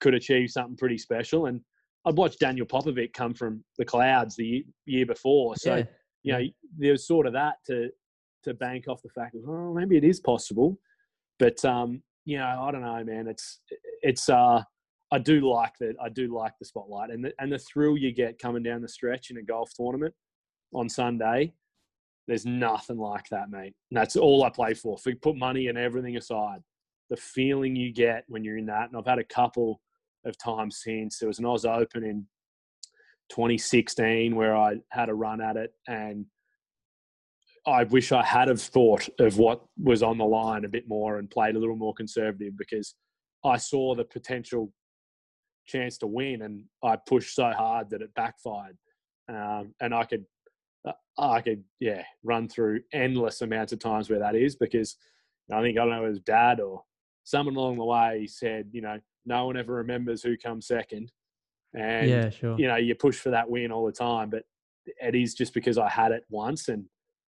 [0.00, 1.46] could achieve something pretty special.
[1.46, 1.60] And
[2.04, 5.84] I'd watched Daniel Popovic come from the clouds the year, year before, so yeah.
[6.22, 7.90] you know there was sort of that to
[8.44, 10.78] to bank off the fact of oh maybe it is possible.
[11.38, 13.26] But um, you know I don't know, man.
[13.28, 13.60] It's
[14.02, 14.62] it's uh
[15.12, 15.94] I do like that.
[16.02, 18.88] I do like the spotlight and the, and the thrill you get coming down the
[18.88, 20.14] stretch in a golf tournament
[20.74, 21.52] on Sunday.
[22.26, 23.74] There's nothing like that, mate.
[23.90, 24.96] And that's all I play for.
[24.98, 26.60] If we put money and everything aside,
[27.10, 28.88] the feeling you get when you're in that.
[28.88, 29.80] And I've had a couple
[30.24, 31.18] of times since.
[31.18, 32.26] There was an Oz Open in
[33.28, 36.26] 2016 where I had a run at it, and
[37.66, 41.18] I wish I had have thought of what was on the line a bit more
[41.18, 42.94] and played a little more conservative because
[43.44, 44.70] I saw the potential
[45.66, 48.76] chance to win, and I pushed so hard that it backfired.
[49.28, 50.26] Um, and I could,
[50.86, 54.96] uh, I could, yeah, run through endless amounts of times where that is because
[55.50, 56.82] I think I don't know it was dad or
[57.24, 61.10] someone along the way said, you know, no one ever remembers who comes second,
[61.74, 62.58] and yeah, sure.
[62.58, 64.42] you know you push for that win all the time, but
[64.86, 66.84] it is just because I had it once and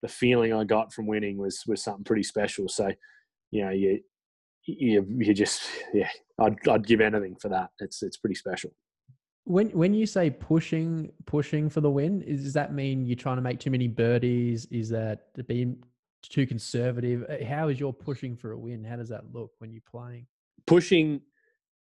[0.02, 2.68] the feeling I got from winning was was something pretty special.
[2.68, 2.92] So,
[3.52, 4.00] you know, you
[4.66, 7.70] you you just yeah, I'd I'd give anything for that.
[7.80, 8.72] It's it's pretty special.
[9.46, 13.38] When when you say pushing pushing for the win, is, does that mean you're trying
[13.38, 14.66] to make too many birdies?
[14.72, 15.82] Is that being
[16.22, 17.26] too conservative?
[17.48, 18.84] How is your pushing for a win?
[18.84, 20.28] How does that look when you're playing?
[20.66, 21.22] Pushing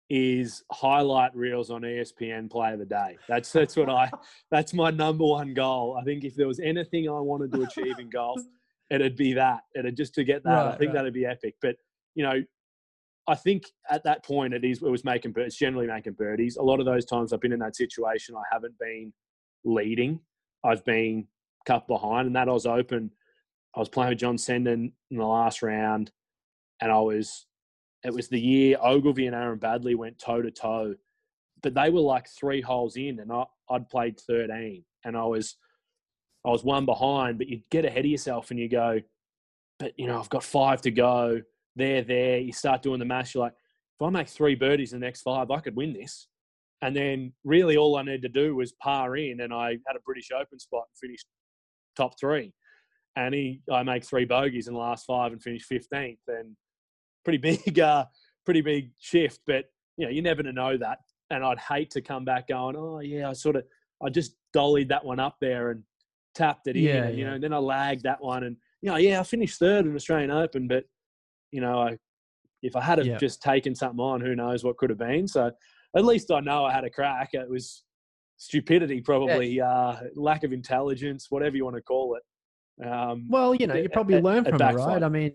[0.10, 3.18] is highlight reels on ESPN Play of the Day.
[3.28, 4.12] That's that's what I
[4.52, 5.98] that's my number one goal.
[6.00, 8.40] I think if there was anything I wanted to achieve in golf,
[8.92, 9.62] it'd be that.
[9.76, 10.68] It'd just to get that.
[10.68, 10.96] I think right.
[10.96, 11.56] that'd be epic.
[11.62, 11.78] But
[12.16, 12.44] you know,
[13.28, 16.58] I think at that point it is it was making birdies, generally making birdies.
[16.58, 19.14] A lot of those times I've been in that situation, I haven't been
[19.64, 20.20] leading.
[20.64, 21.28] I've been
[21.66, 23.10] couple behind, and that I was open.
[23.76, 26.12] I was playing with John Senden in the last round,
[26.82, 27.46] and I was.
[28.04, 30.96] It was the year Ogilvy and Aaron Baddeley went toe to toe,
[31.62, 35.56] but they were like three holes in, and I, I'd played thirteen, and I was,
[36.46, 37.38] I was one behind.
[37.38, 39.00] But you get ahead of yourself, and you go,
[39.80, 41.42] but you know I've got five to go.
[41.76, 42.40] They're there.
[42.40, 43.34] You start doing the math.
[43.34, 46.28] You're like, if I make three birdies in the next five, I could win this.
[46.82, 50.02] And then really all I needed to do was par in, and I had a
[50.06, 51.26] British Open spot and finished
[51.96, 52.54] top three.
[53.16, 56.20] And he, I make three bogeys in the last five and finished fifteenth.
[56.28, 56.58] And
[57.24, 58.06] pretty big, uh,
[58.46, 59.42] pretty big shift.
[59.46, 59.66] But
[59.98, 61.00] you know, you never know that.
[61.30, 63.64] And I'd hate to come back going, oh yeah, I sort of,
[64.04, 65.84] I just dollied that one up there and
[66.36, 66.84] tapped it in.
[66.84, 67.30] Yeah, and, you yeah.
[67.30, 69.96] know, and then I lagged that one, and you know, yeah, I finished third in
[69.96, 70.84] Australian Open, but
[71.52, 71.98] you know, I,
[72.64, 73.18] if I had have Yeah.
[73.18, 75.28] just taken something on, who knows what could have been.
[75.28, 75.52] So
[75.96, 77.30] at least I know I had a crack.
[77.34, 77.84] It was
[78.38, 82.86] stupidity, probably, uh, lack of intelligence, whatever you want to call it.
[82.86, 85.04] Um, Well, you know, you probably learn from it, right?
[85.04, 85.34] I mean,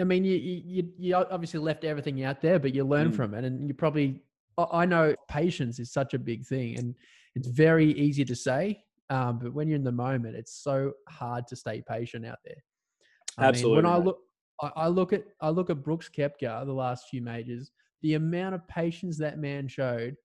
[0.00, 3.14] I mean, you you you- obviously left everything out there, but you learn Mm.
[3.16, 4.22] from it, and you probably.
[4.58, 6.94] I I know patience is such a big thing, and
[7.34, 11.46] it's very easy to say, um, but when you're in the moment, it's so hard
[11.48, 12.62] to stay patient out there.
[13.38, 14.18] I Absolutely, Mean, when I look,
[14.62, 17.70] I, I look at I look at Brooks Koepka the last few majors.
[18.02, 20.16] The amount of patience that man showed.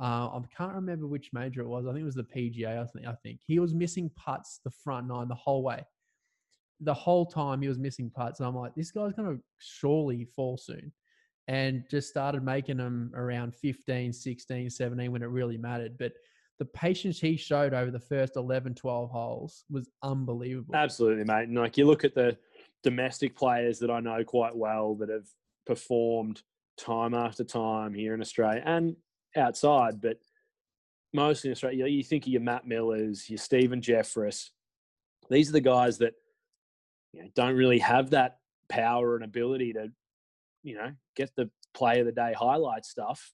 [0.00, 1.86] Uh, I can't remember which major it was.
[1.86, 2.80] I think it was the PGA.
[2.82, 5.84] I think I think he was missing putts the front nine the whole way
[6.84, 8.40] the whole time he was missing putts.
[8.40, 10.92] And I'm like, this guy's going to surely fall soon.
[11.46, 15.98] And just started making them around 15, 16, 17 when it really mattered.
[15.98, 16.12] But
[16.58, 20.74] the patience he showed over the first 11, 12 holes was unbelievable.
[20.74, 21.48] Absolutely, mate.
[21.48, 22.38] And like you look at the
[22.82, 25.26] domestic players that I know quite well that have
[25.66, 26.42] performed
[26.78, 28.96] time after time here in Australia and
[29.36, 30.18] outside, but
[31.12, 31.86] mostly in Australia.
[31.86, 34.50] You, think of your Matt Millars, your Steven Jeffress.
[35.30, 36.14] These are the guys that
[37.14, 39.88] you know, don't really have that power and ability to,
[40.62, 43.32] you know, get the play of the day highlight stuff,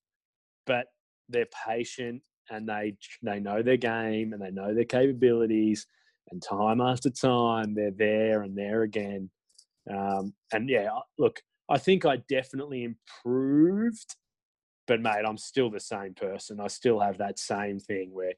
[0.67, 0.87] but
[1.29, 5.87] they're patient and they they know their game and they know their capabilities
[6.31, 9.31] and time after time they're there and there again.
[9.91, 14.17] Um, and yeah, look, I think I definitely improved,
[14.87, 16.61] but mate, I'm still the same person.
[16.61, 18.35] I still have that same thing where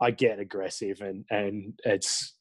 [0.00, 2.34] I get aggressive and and it's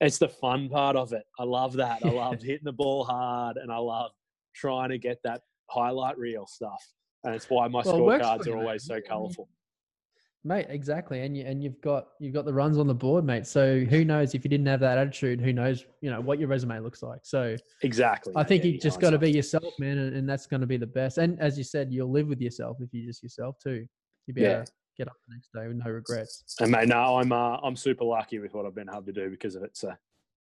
[0.00, 1.24] it's the fun part of it.
[1.38, 2.00] I love that.
[2.04, 4.10] I love hitting the ball hard and I love
[4.54, 6.82] trying to get that highlight reel stuff.
[7.24, 9.48] And it's why my Well, scorecards are always so Yeah, I mean- colourful.
[10.44, 13.48] Mate, exactly, and you and you've got you've got the runs on the board, mate.
[13.48, 15.40] So who knows if you didn't have that attitude?
[15.40, 17.18] Who knows, you know, what your resume looks like.
[17.24, 18.32] So Exactly.
[18.36, 20.66] I think Yeah, you just got to be yourself, man, and, and that's going to
[20.68, 21.18] be the best.
[21.18, 23.88] And as you said, you'll live with yourself if you're just yourself too.
[24.28, 24.52] You'll be Yeah.
[24.58, 26.44] able to get up the next day with no regrets.
[26.60, 29.30] And mate, no, I'm uh, I'm super lucky with what I've been able to do
[29.30, 29.76] because of it.
[29.76, 29.92] So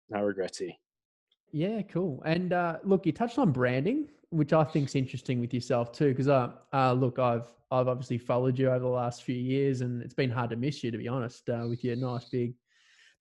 [0.09, 0.73] no regrets here.
[1.51, 2.21] Yeah, cool.
[2.25, 6.09] And uh, look, you touched on branding, which I think is interesting with yourself too.
[6.09, 10.01] Because uh, uh, look, I've I've obviously followed you over the last few years, and
[10.01, 12.53] it's been hard to miss you, to be honest, uh, with your nice big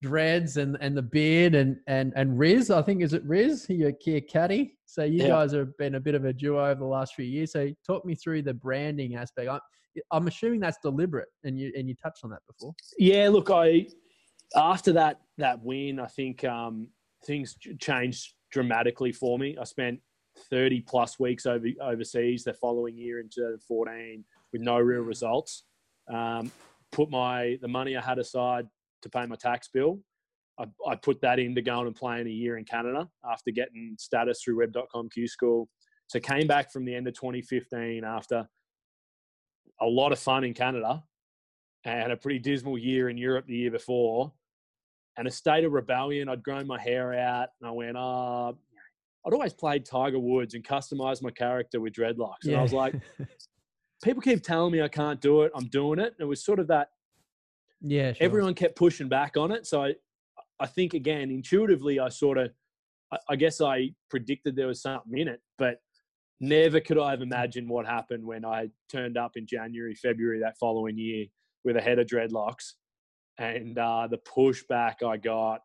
[0.03, 2.71] dreads and and the beard and and and Riz.
[2.71, 4.77] I think is it Riz, your Kia caddy.
[4.87, 5.29] So you Yeah.
[5.29, 7.53] guys have been a bit of a duo over the last few years.
[7.53, 9.49] So talk me through the branding aspect.
[9.49, 9.59] I,
[10.11, 12.75] I'm assuming that's deliberate, and you and you touched on that before.
[12.99, 13.87] Yeah, look, I
[14.57, 16.89] after that that win, I think um,
[17.25, 19.57] things changed dramatically for me.
[19.61, 20.01] I spent
[20.51, 25.65] 30 plus weeks over overseas the following year in 2014 with no real results.
[26.13, 26.51] Um,
[26.93, 28.67] put my the money I had aside
[29.03, 30.01] to pay my tax bill.
[30.59, 34.43] I, I put that into going and playing a year in Canada after getting status
[34.43, 35.69] through web.com Q school.
[36.07, 38.47] So came back from the end of 2015 after
[39.81, 41.03] a lot of fun in Canada
[41.85, 44.33] and a pretty dismal year in Europe the year before,
[45.17, 46.29] and a state of rebellion.
[46.29, 48.57] I'd grown my hair out, and I went, oh,
[49.27, 52.45] I'd always played Tiger Woods and customized my character with dreadlocks.
[52.45, 52.95] And I was like,
[54.05, 55.53] people keep telling me I can't do it.
[55.55, 56.15] I'm doing it.
[56.19, 56.89] And it was sort of that
[57.81, 58.25] yeah, sure.
[58.25, 59.67] everyone kept pushing back on it.
[59.67, 59.95] So I,
[60.61, 62.51] I think again, intuitively, I sort of,
[63.13, 65.79] I, I guess I predicted there was something in it, but
[66.41, 70.59] never could I have imagined what happened when I turned up in January, February that
[70.59, 71.27] following year
[71.65, 72.73] with a head of dreadlocks
[73.39, 75.61] and uh, the pushback I got.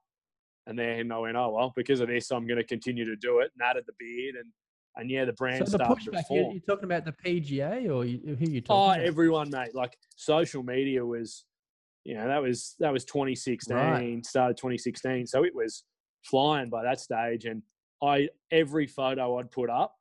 [0.67, 3.39] And then I went, oh, well, because of this, I'm going to continue to do
[3.39, 4.35] it and added the beard.
[4.35, 4.45] And,
[4.95, 6.39] and yeah, the brand So the started to pushback, form.
[6.43, 8.99] you're, you're talking about the PGA or you, who you Oh, talking about?
[8.99, 9.73] everyone, mate.
[9.73, 11.45] Like social media was,
[12.03, 14.25] you know, that was that was 2016, Right.
[14.25, 15.27] started 2016.
[15.27, 15.83] So it was
[16.23, 17.61] flying by that stage, and
[18.01, 19.95] I every photo I'd put up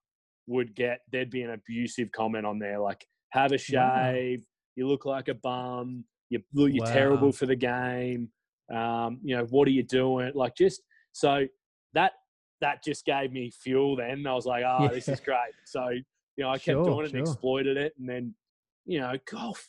[0.49, 3.93] would get there'd be an abusive comment on there like have a Wow.
[3.95, 4.45] shave,
[4.77, 8.31] you look like a bum, you look you're terrible for the game.
[8.75, 10.33] Um, you know, what are you doing?
[10.35, 10.83] Like just
[11.13, 11.47] so
[11.95, 12.13] that
[12.61, 13.97] that just gave me fuel.
[13.97, 15.53] Then I was like, oh, this is great.
[15.65, 17.19] So you know, I kept Sure, doing it sure.
[17.19, 18.35] and exploited it, and then
[18.87, 19.69] you know, golf.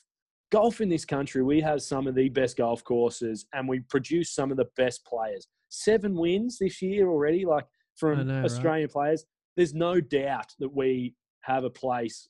[0.52, 4.34] Golf in this country, we have some of the best golf courses, and we produce
[4.34, 5.48] some of the best players.
[5.70, 7.66] Seven wins this year already, like
[7.98, 8.46] from know, right?
[8.46, 9.26] Australian players.
[9.60, 12.30] There's no doubt that we have a place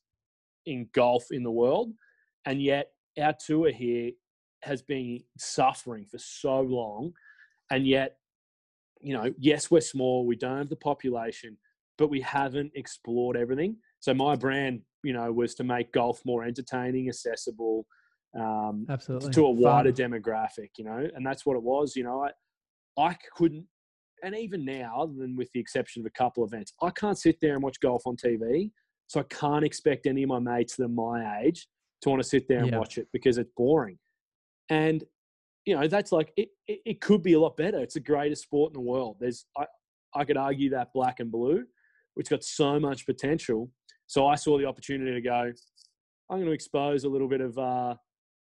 [0.65, 1.91] in golf in the world,
[2.45, 2.87] and yet
[3.21, 4.13] our tour here
[4.63, 7.13] has been suffering for so long,
[7.69, 8.17] and yet,
[8.99, 11.55] you know, yes, we're small, we don't have the population,
[11.99, 13.77] but we haven't explored everything.
[13.99, 17.85] So my brand, you know, was to make golf more entertaining, accessible,
[18.35, 19.33] um, Absolutely.
[19.33, 20.13] to a wider Fun.
[20.13, 21.95] demographic, you know, and that's what it was.
[21.95, 22.31] You know, I,
[22.99, 23.67] I couldn't,
[24.23, 27.37] and even now, other than with the exception of a couple events, I can't sit
[27.41, 28.71] there and watch golf on TV.
[29.07, 31.67] So I can't expect any of my mates that are my age
[32.01, 32.77] to want to sit there and Yeah.
[32.77, 33.97] watch it because it's boring.
[34.69, 35.03] And
[35.65, 36.79] you know, that's like it, it.
[36.85, 37.79] It could be a lot better.
[37.79, 39.17] It's the greatest sport in the world.
[39.19, 39.65] There's, I,
[40.15, 41.65] I could argue that black and blue,
[42.15, 43.69] which got so much potential.
[44.07, 45.51] So I saw the opportunity to go.
[46.29, 47.95] I'm going to expose a little bit of uh,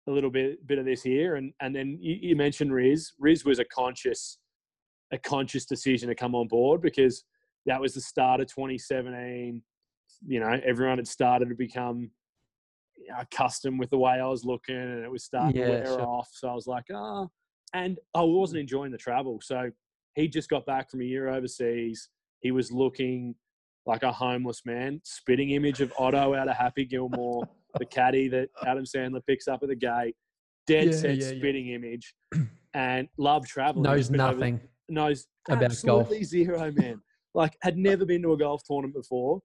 [0.07, 3.13] a little bit bit of this here, and and then you, you mentioned Riz.
[3.19, 4.38] Riz was a conscious
[5.11, 7.23] a conscious decision to come on board because
[7.65, 9.61] that was the start of 2017.
[10.27, 12.11] You know, everyone had started to become
[13.17, 16.01] accustomed with the way I was looking, and it was starting Yeah, to wear sure.
[16.07, 16.29] off.
[16.33, 17.27] So I was like, ah,
[17.73, 19.39] and I wasn't enjoying the travel.
[19.41, 19.69] So
[20.15, 22.09] he just got back from a year overseas.
[22.41, 23.35] He was looking
[23.85, 27.47] like a homeless man, spitting image of Otto out of Happy Gilmore,
[27.79, 30.15] the caddy that Adam Sandler picks up at the gate,
[30.67, 32.13] dead Yeah, set yeah, spitting image,
[32.73, 33.83] and loved traveling.
[33.83, 34.61] knows He's over- nothing.
[34.91, 35.71] Knows about golf.
[35.71, 37.01] absolutely zero, man.
[37.35, 39.39] like, had never been to a golf tournament before.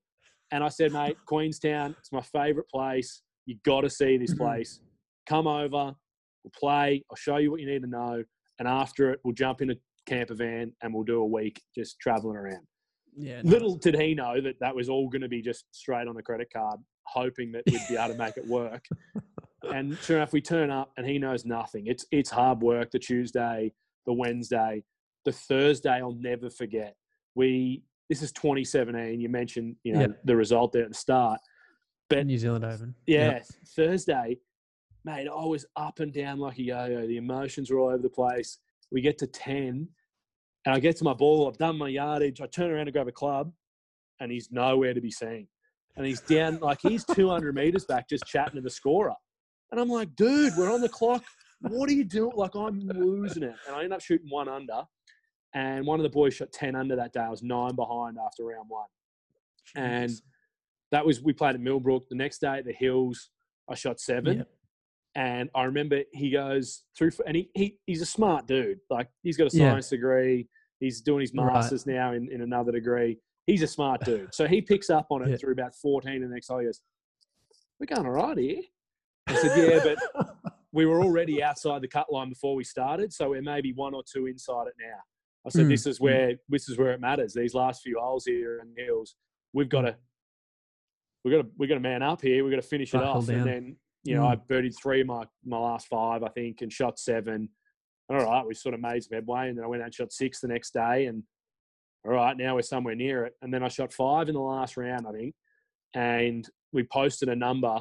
[0.50, 3.22] And I said, mate, Queenstown, it's my favourite place.
[3.46, 4.38] You got to see this Mhm.
[4.38, 4.80] place.
[5.26, 5.94] Come over,
[6.42, 7.04] we'll play.
[7.10, 8.24] I'll show you what you need to know.
[8.58, 9.74] And after it, we'll jump in a
[10.06, 12.66] camper van and we'll do a week just traveling around.
[13.16, 13.42] Yeah.
[13.44, 16.22] Little did he know that that was all going to be just straight on the
[16.22, 18.84] credit card, hoping that we'd be able to make it work.
[19.74, 21.86] and sure enough, we turn up and he knows nothing.
[21.86, 22.90] It's it's hard work.
[22.90, 23.72] The Tuesday,
[24.06, 24.82] the Wednesday,
[25.24, 26.96] the Thursday, I'll never forget.
[27.34, 29.18] We this is 2017.
[29.20, 30.06] You mentioned, you know, Yeah.
[30.24, 31.40] the result there at the start.
[32.10, 32.94] But New Zealand Open.
[33.06, 33.46] yeah, Yep.
[33.74, 34.38] Thursday,
[35.06, 37.06] mate, I was up and down like a yo-yo.
[37.06, 38.58] The emotions were all over the place.
[38.92, 39.88] We get to 10,
[40.66, 41.48] and I get to my ball.
[41.48, 42.42] I've done my yardage.
[42.42, 43.52] I turn around to grab a club,
[44.20, 45.48] and he's nowhere to be seen.
[45.96, 49.14] And he's down, like he's 200 meters back just chatting to the scorer.
[49.72, 51.24] And I'm like, dude, we're on the clock.
[51.62, 52.36] What are you doing?
[52.36, 53.54] Like, I'm losing it.
[53.66, 54.82] And I end up shooting one under.
[55.54, 57.20] And one of the boys shot 10 under that day.
[57.20, 58.86] I was nine behind after round one.
[59.76, 60.10] And
[60.90, 62.08] that was, we played at Millbrook.
[62.08, 63.30] The next day at the Hills,
[63.68, 64.38] I shot seven.
[64.38, 64.48] Yep.
[65.16, 68.80] And I remember he goes through, and he, he he's a smart dude.
[68.90, 69.70] Like he's got a Yeah.
[69.70, 70.48] science degree.
[70.80, 71.52] He's doing his Right.
[71.54, 73.20] masters now in, in another degree.
[73.46, 74.34] He's a smart dude.
[74.34, 75.36] So he picks up on it Yeah.
[75.36, 76.82] through about 14 and the next hole he goes,
[77.78, 78.62] We're going all right here.
[79.28, 80.32] I said, Yeah, but
[80.72, 84.02] we were already outside the cut line before we started, so we're maybe one or
[84.02, 84.98] two inside it now.
[85.46, 87.34] I said, Mm, This is where this is where it matters.
[87.34, 89.16] These last few holes here in the hills,
[89.52, 89.96] we've got to
[91.24, 92.44] we've got to we've got to man up here.
[92.44, 93.26] We've got to finish it off.
[93.26, 93.36] down.
[93.40, 96.72] And then, you know, I birdied three of my, my last five, I think, and
[96.72, 97.48] shot seven.
[98.10, 100.12] All right, we sort of made some headway, and then I went out and shot
[100.12, 101.22] six the next day, and
[102.06, 103.32] all right, now we're somewhere near it.
[103.40, 105.34] And then I shot five in the last round, I think,
[105.94, 107.80] and we posted a number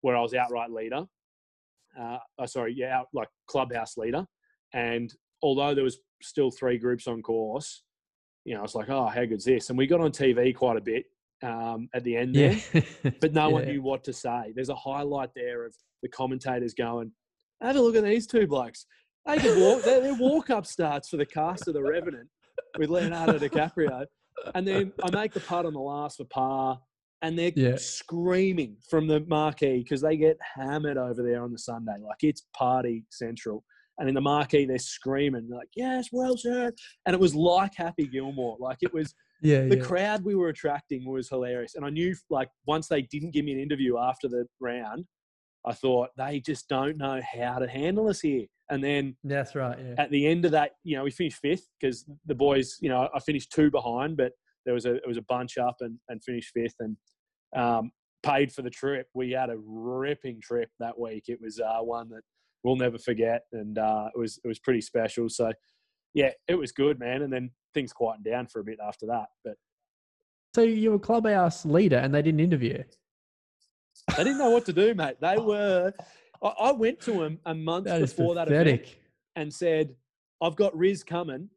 [0.00, 1.04] where I was outright leader.
[1.98, 4.24] Uh, oh, sorry, yeah, out, like clubhouse leader.
[4.72, 5.12] And
[5.42, 7.82] although there was still three groups on course,
[8.44, 9.68] you know, I was like, oh, how good's this?
[9.68, 11.04] And we got on TV quite a bit
[11.42, 13.10] um, at the end there yeah.
[13.20, 14.52] but no one knew what to say.
[14.54, 17.12] There's a highlight there of the commentators going,
[17.60, 18.86] "Have a look at these two blokes.
[19.26, 19.82] They can walk.
[19.82, 22.28] They're, they're walk-up starts for the cast of The Revenant
[22.78, 24.04] with Leonardo DiCaprio."
[24.54, 26.80] And then I make the putt on the last for par,
[27.22, 27.76] and they're Yeah.
[27.76, 31.96] screaming from the marquee because they get hammered over there on the Sunday.
[32.00, 33.64] Like it's party central.
[34.02, 36.74] And in the marquee, they're screaming, they're like, "Yes, well said!"
[37.06, 38.56] And it was like Happy Gilmore.
[38.58, 39.62] Like it was Yeah.
[39.66, 39.84] the yeah.
[39.84, 41.76] crowd we were attracting was hilarious.
[41.76, 45.04] And I knew, like, once they didn't give me an interview after the round,
[45.64, 48.46] I thought they just don't know how to handle us here.
[48.70, 49.78] And then That's right.
[49.78, 49.94] Yeah.
[49.98, 53.08] at the end of that, you know, we finished fifth because the boys, you know,
[53.14, 54.32] I finished two behind, but
[54.64, 56.96] there was a it was a bunch up and, and finished fifth and
[57.54, 57.92] um,
[58.22, 59.06] paid for the trip.
[59.14, 61.24] We had a ripping trip that week.
[61.28, 62.22] It was uh, one that
[62.64, 65.28] we'll never forget, and uh, it was it was pretty special.
[65.28, 65.52] So
[66.14, 67.22] yeah, it was good, man.
[67.22, 69.54] And then things quietened down for a bit after that, but.
[70.54, 72.82] So you were a clubhouse leader, and they didn't interview.
[74.16, 75.16] They didn't know what to do, mate.
[75.20, 75.92] They were.
[76.42, 78.86] I, I went to them a month That before that event
[79.36, 79.94] and said,
[80.42, 81.48] "I've got Riz coming.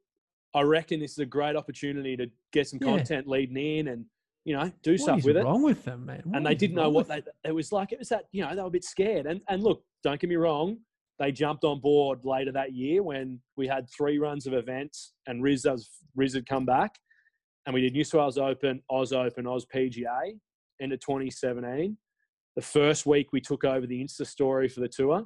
[0.53, 2.95] I reckon this is a great opportunity to get some Yeah.
[2.95, 4.05] content leading in and
[4.45, 6.21] you know do What stuff with it." wrong with them, man?
[6.23, 7.21] What And they didn't know what they.
[7.43, 9.25] It was like it was that you know they were a bit scared.
[9.25, 10.77] And and look, don't get me wrong.
[11.19, 15.41] They jumped on board later that year when we had three runs of events and
[15.41, 16.95] Riz, was, Riz had come back
[17.65, 20.37] and we did New South Wales Open, Oz Open, Oz PGA
[20.79, 21.97] into 2017.
[22.55, 25.25] The first week we took over the Insta story for the tour.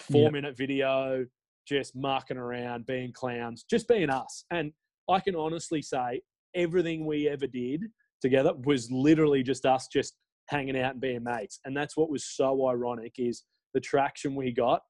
[0.00, 0.32] Four Yep.
[0.32, 1.26] minute video,
[1.66, 4.44] just mucking around, being clowns, just being us.
[4.50, 4.72] And
[5.08, 6.22] I can honestly say
[6.54, 7.84] everything we ever did
[8.20, 10.14] together was literally just us just
[10.48, 11.60] hanging out and being mates.
[11.64, 13.44] And that's what was so ironic is
[13.74, 14.82] the traction we got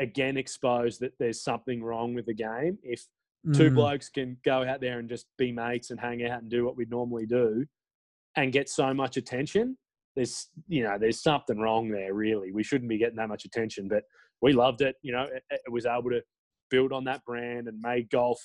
[0.00, 2.78] again exposed that there's something wrong with the game.
[2.82, 3.06] If
[3.54, 6.50] two Mm, blokes can go out there and just be mates and hang out and
[6.50, 7.64] do what we'd normally do
[8.36, 9.76] and get so much attention
[10.16, 13.86] there's you know there's something wrong there really we shouldn't be getting that much attention
[13.88, 14.02] but
[14.42, 16.20] we loved it you know it, it was able to
[16.70, 18.40] build on that brand and made golf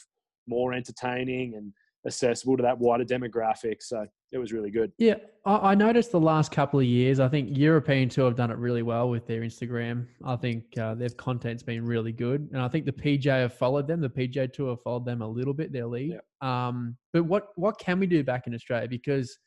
[0.48, 1.74] more entertaining and
[2.06, 6.52] accessible to that wider demographic so it was really good Yeah, I, noticed the last
[6.52, 7.20] couple of years.
[7.20, 10.08] I think European Tour have done it really well with their Instagram.
[10.24, 13.88] I think uh, their content's been really good, and I think the PJ have followed
[13.88, 14.00] them.
[14.00, 15.74] The PJ Tour have followed them a little bit.
[15.74, 16.18] Their lead.
[16.42, 18.88] Um, but what what can we do back in Australia?
[18.88, 19.38] Because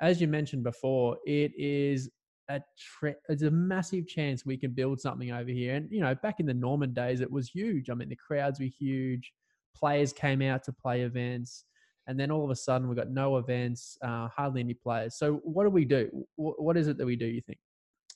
[0.00, 2.10] as you mentioned before, it is
[2.48, 5.76] a tre- it's a massive chance we can build something over here.
[5.76, 7.90] And you know, back in the Norman days, it was huge.
[7.90, 9.32] I mean, the crowds were huge.
[9.76, 11.64] Players came out to play events
[12.08, 15.16] and then all of a sudden we've got no events, uh, hardly any players.
[15.16, 16.08] So what do we do?
[16.36, 17.26] Wh- what is it that we do?
[17.26, 17.58] You think?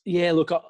[0.05, 0.61] Yeah, look, I,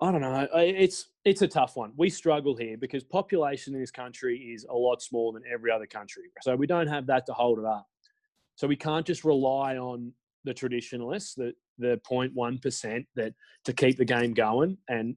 [0.00, 0.48] I don't know.
[0.54, 1.92] It's it's a tough one.
[1.96, 5.86] We struggle here because population in this country is a lot smaller than every other
[5.86, 6.24] country.
[6.40, 7.86] So we don't have that to hold it up.
[8.56, 10.12] So we can't just rely on
[10.44, 13.34] the traditionalists, the the 0.1 percent that
[13.66, 14.78] to keep the game going.
[14.88, 15.14] And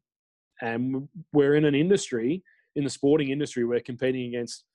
[0.62, 2.44] and we're in an industry
[2.76, 3.64] in the sporting industry.
[3.64, 4.66] We're competing against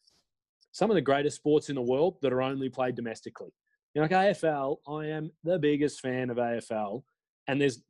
[0.73, 3.51] some of the greatest sports in the world that are only played domestically.
[3.95, 7.03] You know, like AFL, I am the biggest fan of AFL
[7.49, 7.83] and there's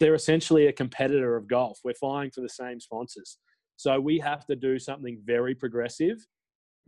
[0.00, 1.78] they're essentially a competitor of golf.
[1.84, 3.38] We're vying for the same sponsors,
[3.76, 6.24] so we have to do something very progressive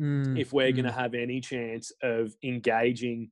[0.01, 0.95] Mm, if we're going to mm.
[0.95, 3.31] have any chance of engaging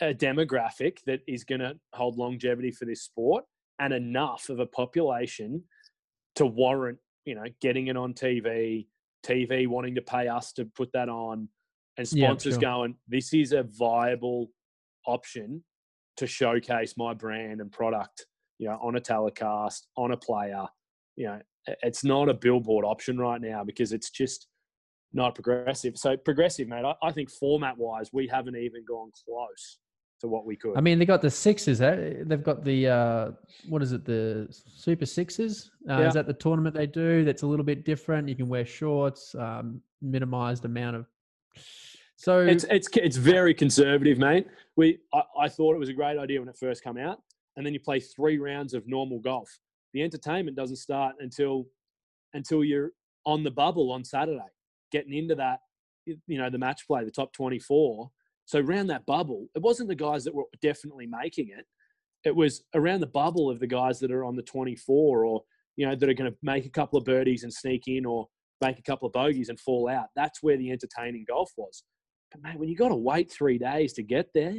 [0.00, 3.44] a demographic that is going to hold longevity for this sport
[3.78, 5.62] and enough of a population
[6.34, 8.86] to warrant, you know, getting it on TV,
[9.26, 11.48] TV wanting to pay us to put that on,
[11.98, 12.60] and Yeah, sponsors sure.
[12.60, 14.50] going, this is a viable
[15.06, 15.64] option
[16.16, 18.26] to showcase my brand and product,
[18.58, 20.64] you know, on a telecast, on a player.
[21.16, 21.40] You know,
[21.82, 24.48] it's not a billboard option right now because it's just
[25.12, 25.96] not progressive.
[25.96, 26.84] So progressive, mate.
[26.84, 29.78] I, I think format wise, we haven't even gone close
[30.26, 30.76] to what we could.
[30.76, 31.80] I mean, they got the sixes.
[31.80, 32.22] eh?
[32.24, 33.30] They've got the uh,
[33.68, 34.04] what is it?
[34.04, 35.70] The Super Sixes.
[35.88, 36.08] Uh, Yeah.
[36.08, 37.24] Is that the tournament they do?
[37.24, 38.28] That's a little bit different.
[38.28, 41.06] You can wear shorts, um, minimized amount of.
[42.18, 44.46] So it's it's it's very conservative, mate.
[44.74, 47.18] We I, I thought it was a great idea when it first came out,
[47.56, 49.50] and then you play three rounds of normal golf.
[49.92, 51.66] The entertainment doesn't start until
[52.32, 52.92] until you're
[53.26, 54.48] on the bubble on Saturday,
[54.90, 55.60] getting into that
[56.06, 58.10] you you know the match play, the top twenty four.
[58.46, 61.66] So around that bubble, it wasn't the guys that were definitely making it.
[62.24, 65.42] It was around the bubble of the guys that are on the twenty four or
[65.76, 68.26] you know that are going to make a couple of birdies and sneak in or
[68.60, 70.06] make a couple of bogeys and fall out.
[70.16, 71.84] That's where the entertaining golf was.
[72.32, 74.54] But mate, when you got to wait three days to get there,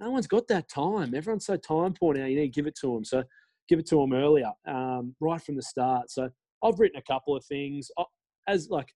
[0.00, 1.14] no one's got that time.
[1.14, 2.24] Everyone's so time poor now.
[2.24, 3.04] You need to give it to them.
[3.04, 3.22] So
[3.68, 6.10] give it to them earlier, um, right from the start.
[6.10, 6.30] So
[6.62, 8.04] I've written a couple of things I-
[8.48, 8.88] as like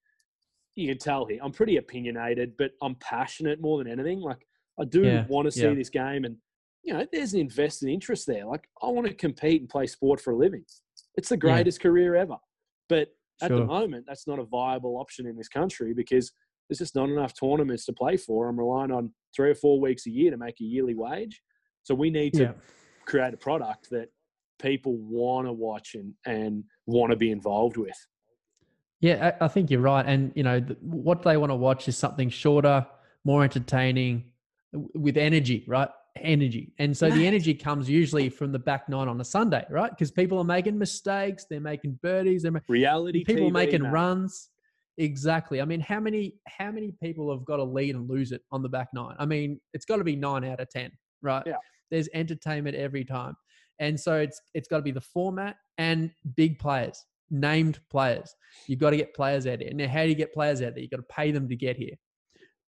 [0.77, 1.41] you can tell here.
[1.43, 4.21] I'm pretty opinionated, but I'm passionate more than anything.
[4.21, 4.47] Like
[4.79, 5.75] I do Yeah, want to see yeah.
[5.75, 6.37] this game, and
[6.85, 8.45] you know, there's an invested interest there.
[8.47, 10.65] Like I want to compete and play sport for a living.
[11.17, 11.41] It's the Yeah.
[11.41, 12.37] greatest career ever.
[12.89, 13.09] But
[13.43, 16.31] at the moment, that's not a viable option in this country because
[16.69, 18.49] there's just not enough tournaments to play for.
[18.49, 21.41] I'm relying on three or four weeks a year to make a yearly wage.
[21.83, 22.53] So we need to yeah,
[23.07, 24.09] create a product that
[24.59, 27.97] people want to watch and, and want to be involved with.
[29.07, 29.33] Yeah.
[29.41, 30.05] I, I think you're right.
[30.05, 32.87] And you know th- what they want to watch is something shorter,
[33.25, 34.25] more entertaining,
[34.95, 35.89] with energy, right?
[36.17, 36.73] Energy.
[36.79, 39.91] And so the energy comes usually from the back nine on a Sunday, right?
[39.91, 44.49] Because people are making mistakes, they're making birdies, they're Reality people TV, making runs.
[44.99, 45.61] Exactly.
[45.61, 48.63] I mean, how many how many people have got a lead and lose it on
[48.63, 49.15] the back nine?
[49.19, 50.91] I mean, it's got to be nine out of ten,
[51.21, 51.43] right?
[51.47, 51.57] Yeah.
[51.91, 53.37] There's entertainment every time,
[53.79, 58.35] and so it's it's got to be the format and big players, named players.
[58.67, 59.73] You've got to get players out there.
[59.73, 60.81] Now, how do you get players out there?
[60.81, 61.95] You've got to pay them to get here,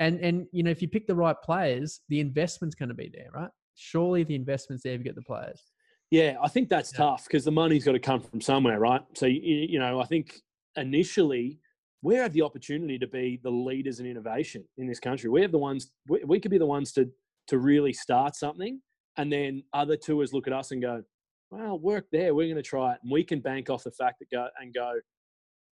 [0.00, 3.10] and and you know if you pick the right players, the investment's going to be
[3.12, 3.50] there, right?
[3.74, 5.62] Surely the investment's there if you get the players.
[6.10, 6.98] Yeah, I think that's Yeah.
[6.98, 9.02] tough because the money's got to come from somewhere, right?
[9.14, 10.40] So, you, you know, I think
[10.76, 11.60] initially
[12.02, 15.28] we have the opportunity to be the leaders in innovation in this country.
[15.28, 17.10] We have the ones, we, we could be the ones to,
[17.48, 18.80] to really start something.
[19.16, 21.02] And then other tours look at us and go,
[21.50, 22.34] well, work there.
[22.34, 22.98] We're going to try it.
[23.02, 24.94] And we can bank off the fact that go and go,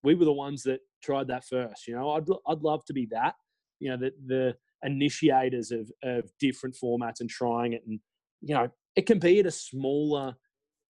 [0.03, 1.87] we were the ones that tried that first.
[1.87, 3.35] You know, I'd, I'd love to be that,
[3.81, 7.83] you know, the, the initiators of, of different formats and trying it.
[7.87, 8.01] And,
[8.41, 10.35] you know, it can be at a smaller,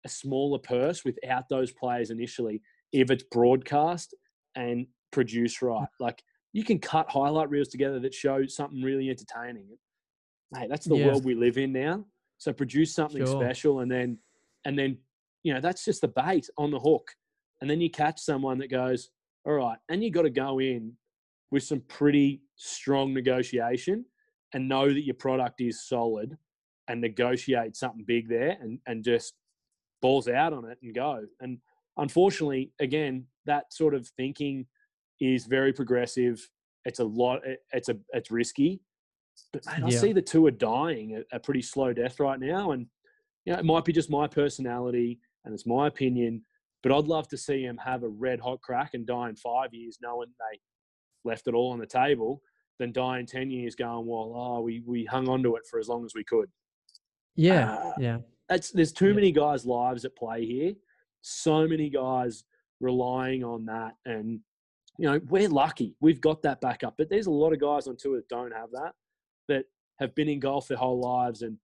[0.04, 2.62] a smaller purse without those players initially
[2.92, 4.14] if it's broadcast
[4.54, 5.68] and produced mm.
[5.68, 5.88] right.
[5.98, 6.22] Like
[6.52, 9.68] you can cut highlight reels together that show something really entertaining.
[10.52, 11.06] Mate, that's the Yeah.
[11.06, 12.06] world we live in now.
[12.38, 13.40] So produce something Sure.
[13.40, 14.18] special and then
[14.66, 14.98] and then
[15.44, 17.08] you know that's just the bait on the hook.
[17.62, 19.08] And then you catch someone that goes,
[19.46, 20.92] All right, and you got to go in
[21.50, 24.04] with some pretty strong negotiation
[24.52, 26.36] and know that your product is solid
[26.88, 29.34] and negotiate something big there and, and just
[30.02, 31.22] balls out on it and go.
[31.40, 31.58] And
[31.96, 34.66] unfortunately, again, that sort of thinking
[35.20, 36.46] is very progressive.
[36.84, 37.40] It's a lot.
[37.72, 38.80] It's a it's risky,
[39.52, 42.72] but mate, I see the two are dying a, a pretty slow death right now.
[42.72, 42.86] And
[43.46, 46.42] you know, it might be just my personality and it's my opinion,
[46.82, 49.72] but I'd love to see him have a red hot crack and die in five
[49.72, 50.58] years, knowing they
[51.24, 52.42] left it all on the table,
[52.78, 55.78] than die in ten years going, well, oh, we we hung on to it for
[55.78, 56.50] as long as we could
[57.36, 58.18] Yeah, Uh, yeah,
[58.48, 59.14] that's there's too Yeah.
[59.14, 60.74] many guys' lives at play here.
[61.22, 62.44] So many guys
[62.80, 64.40] relying on that, and
[64.98, 66.94] you know we're lucky we've got that backup.
[66.98, 68.92] But there's a lot of guys on tour that don't have that,
[69.48, 69.64] that
[70.00, 71.56] have been in golf their whole lives and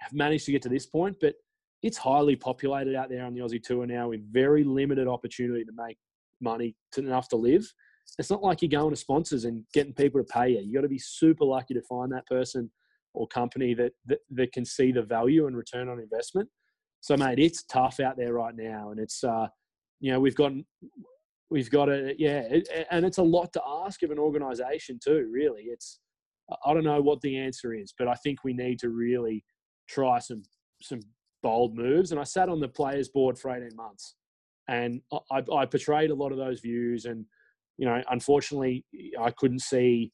[0.00, 1.16] have managed to get to this point.
[1.20, 1.34] But
[1.82, 5.72] it's highly populated out there on the Aussie tour now with very limited opportunity to
[5.74, 5.96] make
[6.40, 7.72] money to enough to live.
[8.18, 10.60] It's not like you're going to sponsors and getting people to pay you.
[10.60, 12.70] You got to be super lucky to find that person
[13.14, 16.48] or company that, that that can see the value and return on investment.
[17.00, 19.48] So, mate, it's tough out there right now, and it's uh,
[20.00, 20.52] you know we've got
[21.50, 25.28] we've got a yeah, it, and it's a lot to ask of an organisation too.
[25.32, 26.00] Really, it's
[26.64, 29.44] I don't know what the answer is, but I think we need to really
[29.90, 30.42] try some
[30.80, 31.00] some
[31.42, 32.12] bold moves.
[32.12, 34.14] And I sat on the players board for eighteen months,
[34.68, 37.24] and I, I, I portrayed a lot of those views and
[37.80, 38.84] you know, unfortunately,
[39.18, 40.12] I couldn't see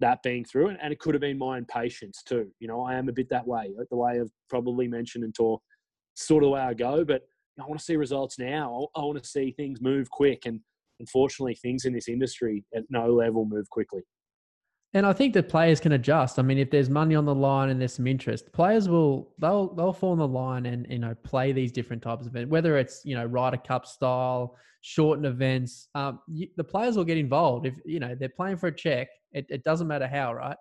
[0.00, 2.50] that being through, and, and it could have been my impatience too.
[2.58, 5.64] You know, I am a bit that way, the way I've probably mentioned and talked,
[6.14, 7.04] sort of the way I go.
[7.04, 7.22] But
[7.60, 8.88] I want to see results now.
[8.96, 10.58] I want to see things move quick, and
[10.98, 14.02] unfortunately, things in this industry at no level move quickly.
[14.94, 16.38] And I think that players can adjust.
[16.38, 19.74] I mean, if there's money on the line and there's some interest, players will they'll
[19.74, 22.78] they'll fall in the line and you know play these different types of events, whether
[22.78, 25.88] it's you know Ryder Cup style, shortened events.
[25.96, 29.08] Um, you, the players will get involved if you know they're playing for a check.
[29.32, 30.56] It, it doesn't matter how, right?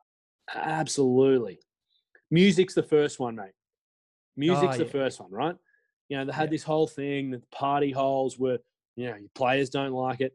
[0.53, 1.59] Absolutely.
[2.31, 3.51] Music's the first one, mate.
[4.35, 4.77] Music's oh, yeah.
[4.77, 5.55] the first one, right?
[6.09, 6.51] You know, they had yeah.
[6.51, 8.57] this whole thing that party holes were,
[8.95, 10.33] you know, players don't like it.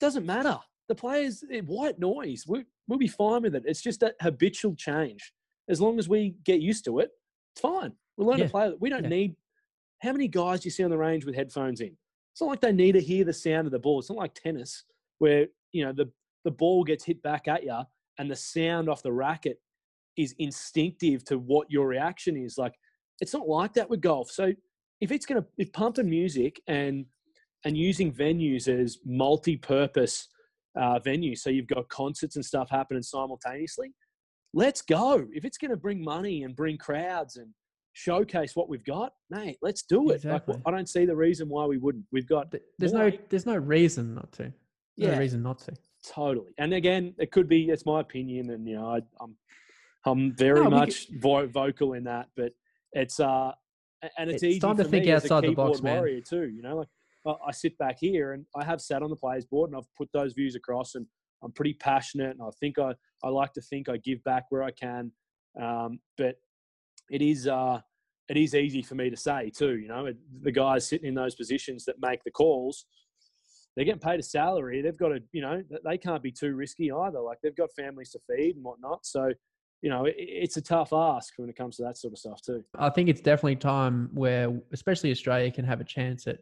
[0.00, 0.58] Doesn't matter
[0.90, 2.44] the players, eh, white noise.
[2.48, 3.62] We, we'll be fine with it.
[3.64, 5.32] It's just a habitual change.
[5.68, 7.10] As long as we get used to it,
[7.52, 7.92] it's fine.
[8.16, 8.46] We'll learn yeah.
[8.46, 8.68] to play.
[8.68, 8.80] it.
[8.80, 9.10] We don't yeah.
[9.10, 9.36] need.
[10.00, 11.96] How many guys do you see on the range with headphones in?
[12.32, 14.00] It's not like they need to hear the sound of the ball.
[14.00, 14.84] It's not like tennis
[15.18, 16.10] where you know the
[16.44, 17.78] the ball gets hit back at you
[18.18, 19.60] and the sound off the racket
[20.16, 22.58] is instinctive to what your reaction is.
[22.58, 22.74] Like
[23.20, 24.30] it's not like that with golf.
[24.30, 24.52] So
[25.00, 27.06] if it's gonna if pumping music and
[27.64, 30.28] and using venues as multi-purpose
[30.76, 31.36] uh, venue.
[31.36, 33.92] So you've got concerts and stuff happening simultaneously.
[34.52, 35.26] Let's go.
[35.32, 37.48] If it's going to bring money and bring crowds and
[37.92, 40.16] showcase what we've got, mate, let's do it.
[40.16, 40.54] Exactly.
[40.54, 42.04] Like, I don't see the reason why we wouldn't.
[42.12, 44.52] We've got there's no there's no reason not to.
[44.96, 45.72] Yeah, no reason not to.
[46.06, 46.52] Totally.
[46.58, 49.36] And again, it could be it's my opinion, and you know, I, am I'm,
[50.06, 52.52] I'm very no, much vo- vocal in that, but
[52.92, 53.52] it's uh,
[54.18, 55.96] and it's, it's easy time to think outside the box, man.
[55.96, 56.48] Warrior too.
[56.48, 56.88] You know, like
[57.26, 60.08] I sit back here and I have sat on the players board and I've put
[60.12, 61.06] those views across and
[61.42, 64.62] I'm pretty passionate and I think I, I like to think I give back where
[64.62, 65.12] I can.
[65.60, 66.36] Um, but
[67.10, 67.80] it is, uh,
[68.28, 70.12] it is easy for me to say too, you know,
[70.42, 72.86] the guys sitting in those positions that make the calls,
[73.76, 74.82] they're getting paid a salary.
[74.82, 77.20] They've got to, you know, they can't be too risky either.
[77.20, 79.04] Like they've got families to feed and whatnot.
[79.04, 79.32] So,
[79.82, 82.62] you know, it's a tough ask when it comes to that sort of stuff too.
[82.78, 86.38] I think it's definitely time where, especially Australia, can have a chance at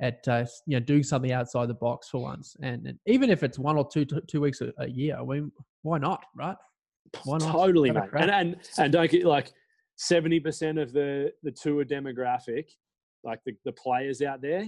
[0.00, 3.42] at uh, you know doing something outside the box for once, and, and even if
[3.42, 6.56] it's one or two two weeks a, a, year, I mean, why not, right?
[7.24, 7.52] Why not?
[7.52, 8.10] Totally, mate.
[8.16, 9.52] And, and and don't get like
[9.96, 12.66] seventy percent of the the tour demographic,
[13.22, 14.66] like the the players out there,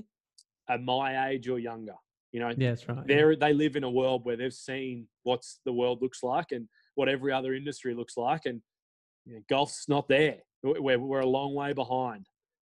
[0.68, 1.94] are my age or younger.
[2.32, 3.06] You know, yeah, that's right.
[3.06, 3.34] They yeah.
[3.38, 7.08] they live in a world where they've seen what's the world looks like and what
[7.08, 8.60] every other industry looks like, and
[9.24, 10.38] you know, golf's not there.
[10.62, 12.26] We're we're a long way behind.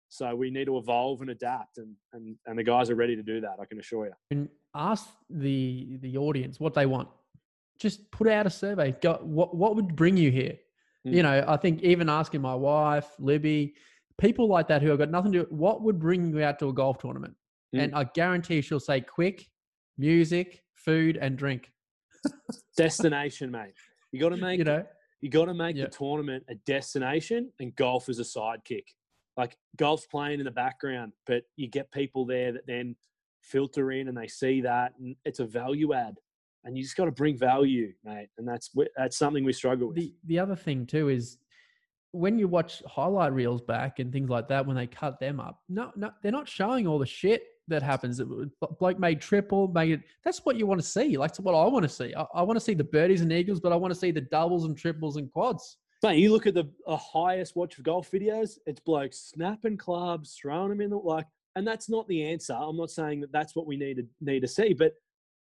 [0.09, 3.23] So we need to evolve and adapt, and and and the guys are ready to
[3.23, 3.57] do that.
[3.59, 4.13] I can assure you.
[4.31, 7.09] And ask the the audience what they want.
[7.77, 8.95] Just put out a survey.
[9.01, 10.57] Go, what what would bring you here?
[11.05, 11.13] Mm.
[11.13, 13.75] You know, I think even asking my wife, Libby,
[14.17, 15.47] people like that who have got nothing to do.
[15.49, 17.35] What would bring you out to a golf tournament?
[17.75, 17.83] Mm.
[17.83, 19.49] And I guarantee she'll say quick,
[19.97, 21.71] music, food, and drink.
[22.77, 23.73] Destination, mate.
[24.13, 24.85] You got to make you know.
[25.19, 25.91] You got to make yep.
[25.91, 28.83] the tournament a destination, and golf is a sidekick
[29.37, 32.95] like golf's playing in the background, but you get people there that then
[33.41, 36.15] filter in and they see that, and it's a value add.
[36.63, 38.29] And you just got to bring value, mate.
[38.37, 39.97] And that's that's something we struggle with.
[39.97, 41.37] The the other thing too is
[42.11, 45.61] when you watch highlight reels back and things like that, when they cut them up,
[45.69, 48.21] no, no, they're not showing all the shit that happens.
[48.79, 50.01] Bloke made triple, made it.
[50.23, 51.17] That's what you want to see.
[51.17, 52.13] Like, that's what I want to see.
[52.15, 54.21] I, I want to see the birdies and eagles, but I want to see the
[54.21, 55.77] doubles and triples and quads.
[56.03, 60.37] Mate, you look at the, the highest watch of golf videos, it's blokes snapping clubs,
[60.39, 61.25] throwing them in the like,
[61.55, 62.53] and that's not the answer.
[62.53, 64.93] I'm not saying that that's what we need to need to see, but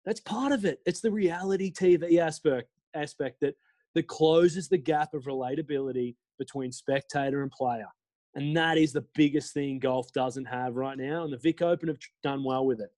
[0.06, 0.80] that's part of it.
[0.86, 3.56] It's the reality TV aspect aspect that
[3.96, 7.88] that closes the gap of relatability between spectator and player,
[8.36, 11.24] and that is the biggest thing golf doesn't have right now.
[11.24, 12.92] And the Vic Open have done well with it,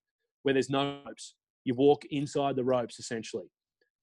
[0.44, 1.36] where there's no ropes.
[1.64, 3.50] You walk inside the ropes essentially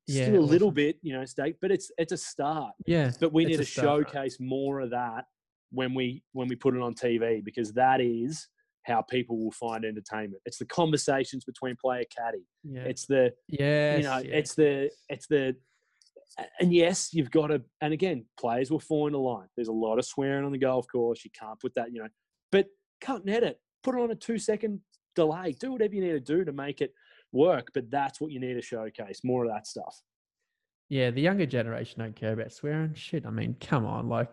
[0.07, 0.75] yeah, still a little awesome.
[0.75, 2.73] bit, you know, stake, but it's it's a start.
[2.87, 3.13] Yeah.
[3.21, 5.27] But we need to showcase more of that
[5.71, 8.49] when we when we put it on TV because that is
[8.85, 10.43] how people will find entertainment.
[10.45, 12.45] It's the conversations between player caddy.
[12.65, 12.83] Yeah.
[12.83, 14.31] It's the yeah, you know, yes.
[14.33, 15.57] it's the it's the
[16.61, 19.49] and yes, you've got to and again, players will fall into line.
[19.57, 21.25] There's a lot of swearing on the golf course.
[21.25, 22.09] You can't put that, you know,
[22.51, 22.67] but
[23.01, 23.61] cut net edit.
[23.83, 24.81] Put it on a two second
[25.15, 25.55] delay.
[25.59, 26.93] Do whatever you need to do to make it
[27.33, 30.03] work, but that's what you need to showcase more of that stuff.
[30.89, 32.93] Yeah, the younger generation don't care about swearing.
[32.93, 34.29] Shit, I mean, come on, like,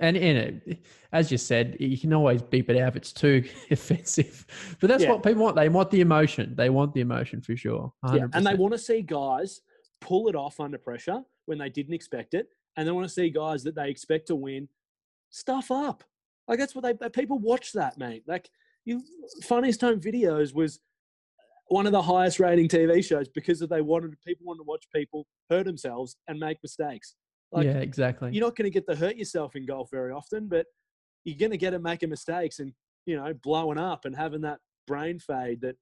[0.00, 0.78] and in it,
[1.12, 4.46] as you said, you can always beep it out if it's too offensive.
[4.80, 5.10] But that's yeah.
[5.10, 5.56] what people want.
[5.56, 6.54] They want the emotion.
[6.56, 7.92] They want the emotion for sure.
[8.06, 8.18] 100%.
[8.18, 9.60] Yeah, and they want to see guys
[10.00, 13.28] pull it off under pressure when they didn't expect it, and they want to see
[13.28, 14.68] guys that they expect to win
[15.28, 16.02] stuff up.
[16.48, 18.24] Like that's what they people watch that, mate.
[18.26, 18.48] Like
[18.86, 19.02] you,
[19.42, 20.80] funniest home videos was
[21.70, 25.26] one of the highest rating TV shows because they wanted people wanted to watch people
[25.48, 27.14] hurt themselves and make mistakes.
[27.52, 28.30] Like, yeah, exactly.
[28.32, 30.66] You're not going to get to hurt yourself in golf very often, but
[31.24, 32.72] you're going to get to making mistakes and
[33.06, 35.76] you know blowing up and having that brain fade that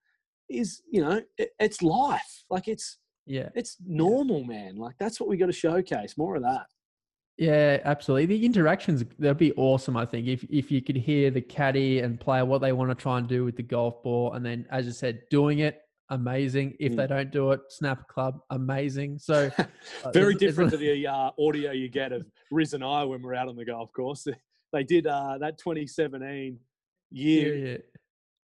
[0.50, 2.44] is you know it, it's life.
[2.50, 4.76] Like it's yeah, it's normal, man.
[4.76, 6.66] Like that's what we got to showcase more of that.
[7.38, 8.26] Yeah, absolutely.
[8.26, 9.96] The interactions that'd be awesome.
[9.96, 12.96] I think if if you could hear the caddy and player what they want to
[12.96, 15.80] try and do with the golf ball, and then as I said, doing it
[16.10, 16.74] amazing.
[16.80, 16.96] If mm.
[16.96, 19.18] they don't do it, snap club amazing.
[19.18, 22.82] So uh, very it's, different it's, to the uh, audio you get of Riz and
[22.82, 24.26] I when we're out on the golf course.
[24.70, 26.58] They did uh, that 2017
[27.10, 27.56] year.
[27.56, 27.76] Yeah, yeah.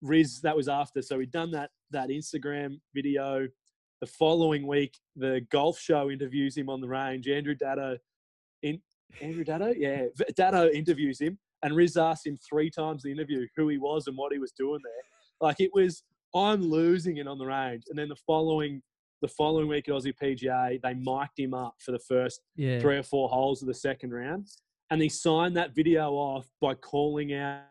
[0.01, 3.47] Riz that was after, so we'd done that that Instagram video.
[4.01, 7.29] The following week, the golf show interviews him on the range.
[7.29, 7.99] Andrew in
[9.21, 13.69] Andrew Daddo, yeah, Daddo interviews him, and Riz asked him three times the interview who
[13.69, 14.93] he was and what he was doing there.
[15.41, 16.03] Like it was,
[16.35, 17.85] I'm losing it on the range.
[17.89, 18.83] And then the following,
[19.23, 22.81] the following week at Aussie PGA, they mic'd him up for the first yeah.
[22.81, 24.49] three or four holes of the second round,
[24.91, 27.63] and he signed that video off by calling out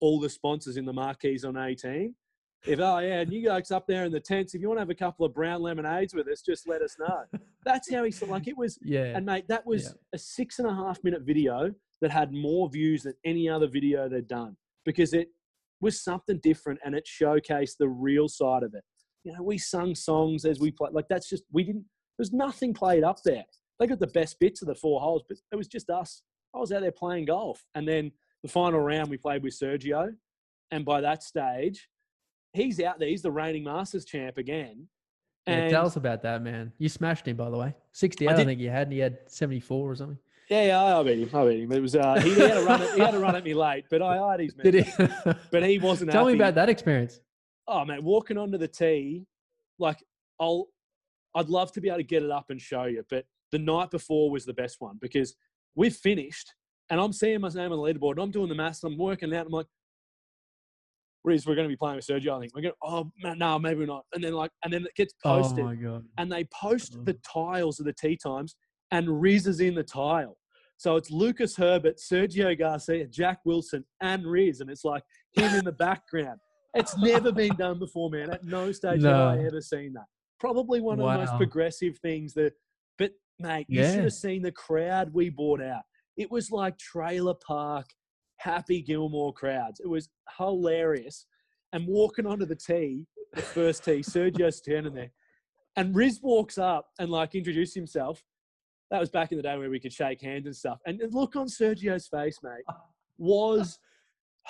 [0.00, 2.14] all the sponsors in the marquees on 18
[2.66, 4.82] if oh yeah, and you guys up there in the tents, if you want to
[4.82, 7.24] have a couple of brown lemonades with us, just let us know.
[7.64, 8.28] That's how he said.
[8.28, 9.16] Like it was, yeah.
[9.16, 9.90] And mate, that was yeah.
[10.14, 14.08] a six and a half minute video that had more views than any other video
[14.08, 15.28] they'd done because it
[15.80, 18.84] was something different and it showcased the real side of it.
[19.24, 20.92] You know, we sung songs as we played.
[20.92, 21.84] Like that's just we didn't.
[22.18, 23.44] There's nothing played up there.
[23.78, 26.22] They got the best bits of the four holes, but it was just us.
[26.54, 28.10] I was out there playing golf, and then
[28.42, 30.12] the final round we played with Sergio,
[30.72, 31.88] and by that stage
[32.52, 33.08] he's out there.
[33.08, 34.88] He's the reigning Masters champ again.
[35.46, 36.72] And yeah, tell us about that, man.
[36.78, 37.74] You smashed him, by the way.
[37.92, 40.18] 60 I, I think you had, and he had 74 or something.
[40.50, 41.30] Yeah, yeah, I beat him.
[41.34, 41.72] I beat him.
[41.72, 42.82] It was uh, he, he, had a run.
[42.82, 44.54] At, he had a run at me late, but I had his.
[44.62, 44.92] Did he?
[45.50, 46.10] but he wasn't.
[46.10, 46.36] Tell happy.
[46.36, 47.20] me about that experience.
[47.66, 49.26] Oh man, walking onto the tee,
[49.78, 50.02] like
[50.40, 50.68] I'll,
[51.34, 53.90] I'd love to be able to get it up and show you, but the night
[53.90, 55.34] before was the best one because
[55.74, 56.54] we've finished,
[56.88, 58.98] and I'm seeing my name on the leaderboard, and I'm doing the maths, and I'm
[58.98, 59.66] working out, and I'm like,
[61.24, 62.36] Riz, we're going to be playing with Sergio.
[62.36, 62.74] I think we're going.
[62.74, 64.04] To, oh no, maybe not.
[64.14, 65.60] And then like, and then it gets oh posted.
[65.60, 66.04] Oh my god!
[66.16, 68.56] And they post the tiles of the tee times,
[68.90, 70.36] and Riz is in the tile.
[70.76, 75.02] So it's Lucas Herbert, Sergio Garcia, Jack Wilson, and Riz, and it's like
[75.32, 76.38] him in the background.
[76.74, 78.30] It's never been done before, man.
[78.30, 79.10] At no stage no.
[79.10, 80.04] have I ever seen that.
[80.38, 81.14] Probably one of wow.
[81.14, 82.52] the most progressive things that.
[82.96, 85.82] But mate, you should have seen the crowd we brought out.
[86.16, 87.86] It was like trailer park
[88.38, 89.80] Happy Gilmore crowds.
[89.80, 91.26] It was hilarious.
[91.72, 95.10] And walking onto the tee, the first tee, Sergio's standing there.
[95.76, 98.22] And Riz walks up and like introduced himself.
[98.90, 100.78] That was back in the day where we could shake hands and stuff.
[100.86, 102.64] And the look on Sergio's face, mate,
[103.18, 103.78] was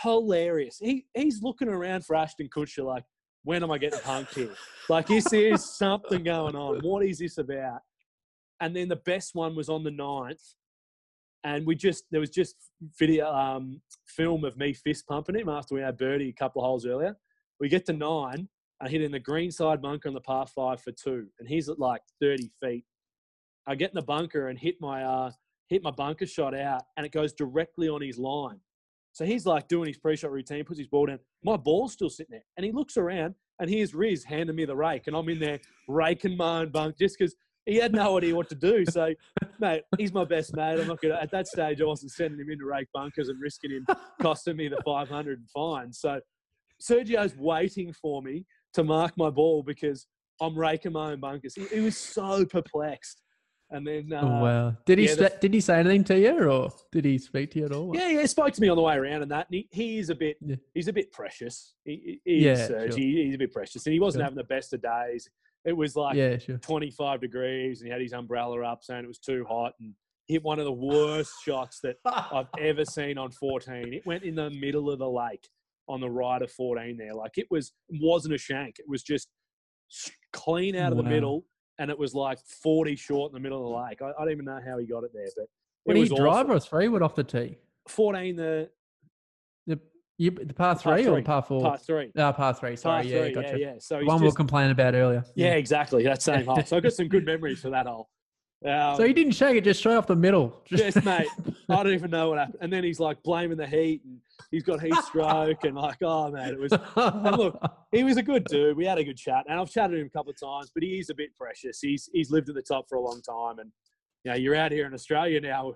[0.02, 0.78] hilarious.
[0.78, 3.04] He he's looking around for Ashton Kutcher like,
[3.42, 4.54] when am I getting punked here?
[4.88, 6.80] Like, this is something going on?
[6.80, 7.80] What is this about?
[8.60, 10.42] And then the best one was on the ninth
[11.44, 12.56] and we just there was just
[12.98, 16.66] video um, film of me fist pumping him after we had birdie a couple of
[16.66, 17.16] holes earlier.
[17.60, 18.48] We get to nine,
[18.80, 21.68] I hit in the green side bunker on the par five for two, and he's
[21.68, 22.84] at like thirty feet.
[23.66, 25.30] I get in the bunker and hit my uh,
[25.68, 28.60] hit my bunker shot out, and it goes directly on his line.
[29.12, 31.18] So he's like doing his pre-shot routine, puts his ball down.
[31.42, 34.76] My ball's still sitting there, and he looks around, and here's Riz handing me the
[34.76, 35.58] rake, and I'm in there
[35.88, 37.34] raking my own bunk just because
[37.68, 38.84] he had no idea what to do.
[38.86, 39.14] So,
[39.60, 40.80] mate, he's my best mate.
[40.80, 41.80] I'm not gonna at that stage.
[41.80, 43.86] I wasn't sending him into rake bunkers and risking him
[44.22, 45.92] costing me the 500 and fine.
[45.92, 46.20] So,
[46.80, 50.06] Sergio's waiting for me to mark my ball because
[50.40, 51.54] I'm raking my own bunkers.
[51.54, 53.22] He, he was so perplexed.
[53.70, 56.48] And then, uh, oh, wow, did he yeah, the, did he say anything to you,
[56.48, 57.94] or did he speak to you at all?
[57.94, 59.98] Yeah, yeah, he spoke to me on the way around, and that and he, he
[59.98, 60.56] is a bit yeah.
[60.72, 61.74] he's a bit precious.
[61.84, 62.92] He, he yeah, Serge.
[62.92, 62.98] Sure.
[62.98, 64.24] He, he's a bit precious, and he wasn't sure.
[64.24, 65.28] having the best of days
[65.64, 66.58] it was like yeah, sure.
[66.58, 69.94] 25 degrees and he had his umbrella up saying it was too hot and
[70.26, 73.94] hit one of the worst shots that I've ever seen on 14.
[73.94, 75.48] It went in the middle of the lake
[75.88, 77.14] on the right of 14 there.
[77.14, 78.78] Like it was wasn't a shank.
[78.78, 79.28] It was just
[80.32, 81.04] clean out of wow.
[81.04, 81.44] the middle
[81.78, 84.02] and it was like 40 short in the middle of the lake.
[84.02, 85.46] I, I don't even know how he got it there, but
[85.84, 87.56] when he drive or three wood off the tee?
[87.88, 88.68] 14 the
[90.18, 91.62] you, the par three, or par four?
[91.62, 92.10] Par three.
[92.14, 92.74] No, par three.
[92.76, 93.58] Sorry, par yeah, three, gotcha.
[93.58, 93.74] Yeah, yeah.
[93.78, 95.24] So one just, we'll complain about earlier.
[95.36, 95.54] Yeah, yeah.
[95.54, 96.02] exactly.
[96.02, 96.60] That same hole.
[96.64, 98.08] So I've got some good memories for that hole.
[98.66, 100.60] Um, so he didn't shake it just straight off the middle.
[100.66, 101.28] Just mate,
[101.68, 102.58] I don't even know what happened.
[102.60, 104.18] And then he's like blaming the heat, and
[104.50, 106.72] he's got heat stroke, and like, oh man, it was.
[106.96, 107.60] And look,
[107.92, 108.76] he was a good dude.
[108.76, 110.82] We had a good chat, and I've chatted to him a couple of times, but
[110.82, 111.78] he is a bit precious.
[111.80, 113.70] He's he's lived at the top for a long time, and
[114.24, 115.74] you know, you're out here in Australia now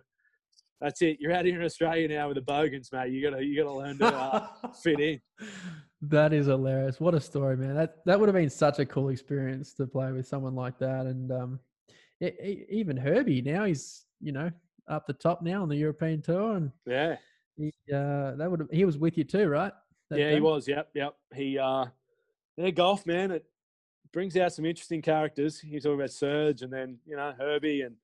[0.82, 1.18] that's it.
[1.20, 3.12] You're out here in Australia now with the Bogans, mate.
[3.12, 4.46] You gotta you gotta learn to uh,
[4.82, 5.20] fit in.
[6.02, 6.98] That is hilarious.
[7.00, 7.76] What a story, man.
[7.76, 11.06] That that would have been such a cool experience to play with someone like that.
[11.06, 11.60] And um,
[12.20, 14.50] it, it, even Herbie now he's you know
[14.88, 17.16] up the top now on the European tour, and Yeah.
[17.56, 19.72] he uh, that would have, he was with you too, right?
[20.10, 20.66] That yeah, he was.
[20.66, 21.14] Yep, yep.
[21.34, 21.86] He, uh,
[22.56, 23.30] yeah, golf, man.
[23.30, 23.46] It
[24.12, 25.62] brings out some interesting characters.
[25.62, 27.94] You talk about Serge and then you know Herbie, and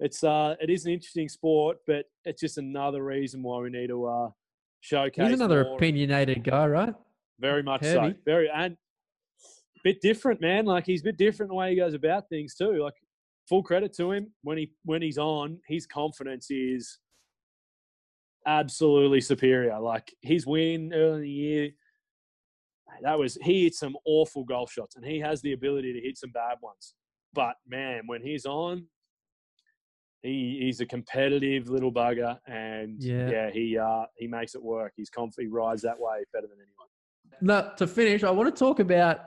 [0.00, 3.88] it's uh, it is an interesting sport, but it's just another reason why we need
[3.88, 4.28] to uh,
[4.80, 5.28] showcase.
[5.28, 6.94] He's another opinionated guy, right?
[7.40, 8.12] Very much so.
[8.24, 8.76] Very and
[9.84, 10.64] bit different, man.
[10.64, 12.82] Like he's a bit different the way he goes about things too.
[12.82, 12.94] Like
[13.48, 16.98] full credit to him when he when he's on, his confidence is
[18.46, 19.78] absolutely superior.
[19.78, 21.70] Like his win early in the year,
[23.02, 26.18] that was he hit some awful golf shots, and he has the ability to hit
[26.18, 26.94] some bad ones.
[27.34, 28.86] But man, when he's on,
[30.24, 33.30] he he's a competitive little bugger, and Yeah.
[33.30, 34.92] yeah, he uh he makes it work.
[34.96, 36.88] He's conf- he rides that way better than anyone.
[37.40, 39.18] No, to finish, I want to talk about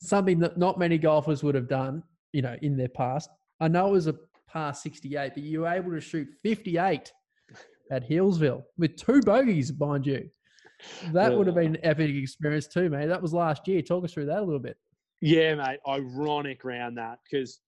[0.00, 2.02] something that not many golfers would have done,
[2.32, 3.28] you know, in their past.
[3.60, 4.14] I know it was a
[4.48, 7.12] par 68, but you were able to shoot 58
[7.90, 10.28] at Healesville with two bogeys behind you.
[11.12, 13.06] That would have been an epic experience too, mate.
[13.06, 13.80] That was last year.
[13.82, 14.76] Talk us through that a little bit.
[15.20, 15.78] Yeah, mate.
[15.88, 17.60] Ironic around that because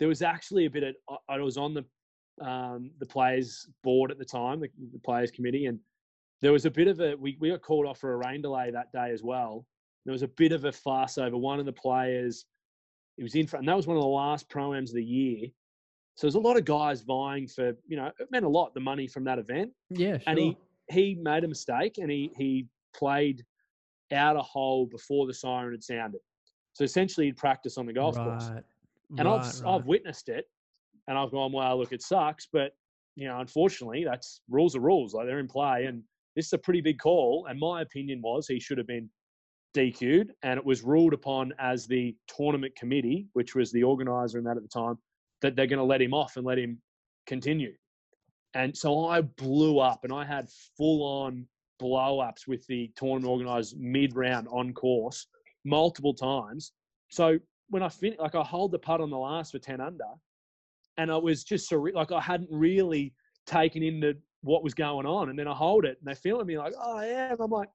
[0.00, 1.84] there was actually a bit of I was on the
[2.40, 5.78] um, the players board at the time, the, the players committee, and
[6.42, 8.70] there was a bit of a we, we got called off for a rain delay
[8.70, 9.66] that day as well.
[10.04, 12.44] There was a bit of a fuss over one of the players.
[13.16, 15.48] It was in front, and that was one of the last proams of the year.
[16.16, 18.80] So there's a lot of guys vying for, you know, it meant a lot the
[18.80, 20.22] money from that event Yeah, sure.
[20.26, 20.56] and he
[20.90, 23.44] he made a mistake and he he played
[24.12, 26.20] out a hole before the siren had sounded.
[26.74, 28.62] So essentially, he'd practice on the golf course, right.
[29.18, 29.74] and right, I've right.
[29.74, 30.46] I've witnessed it,
[31.08, 32.72] and I've gone, well, look, it sucks, but
[33.16, 35.14] you know, unfortunately, that's rules are rules.
[35.14, 36.02] Like they're in play, and
[36.34, 37.46] this is a pretty big call.
[37.48, 39.08] And my opinion was he should have been
[39.76, 44.46] DQ'd, and it was ruled upon as the tournament committee, which was the organizer and
[44.46, 44.98] that at the time,
[45.42, 46.80] that they're going to let him off and let him
[47.26, 47.72] continue.
[48.54, 51.46] And so I blew up, and I had full on
[51.78, 55.26] blow ups with the tournament organizers mid round on course
[55.64, 56.72] multiple times.
[57.10, 57.38] So
[57.68, 60.04] when I fin like I hold the putt on the last for ten under,
[60.96, 63.12] and I was just surre- like I hadn't really
[63.46, 66.46] taken into what was going on, and then I hold it, and they feel at
[66.46, 67.68] me like, "Oh yeah," and I'm like,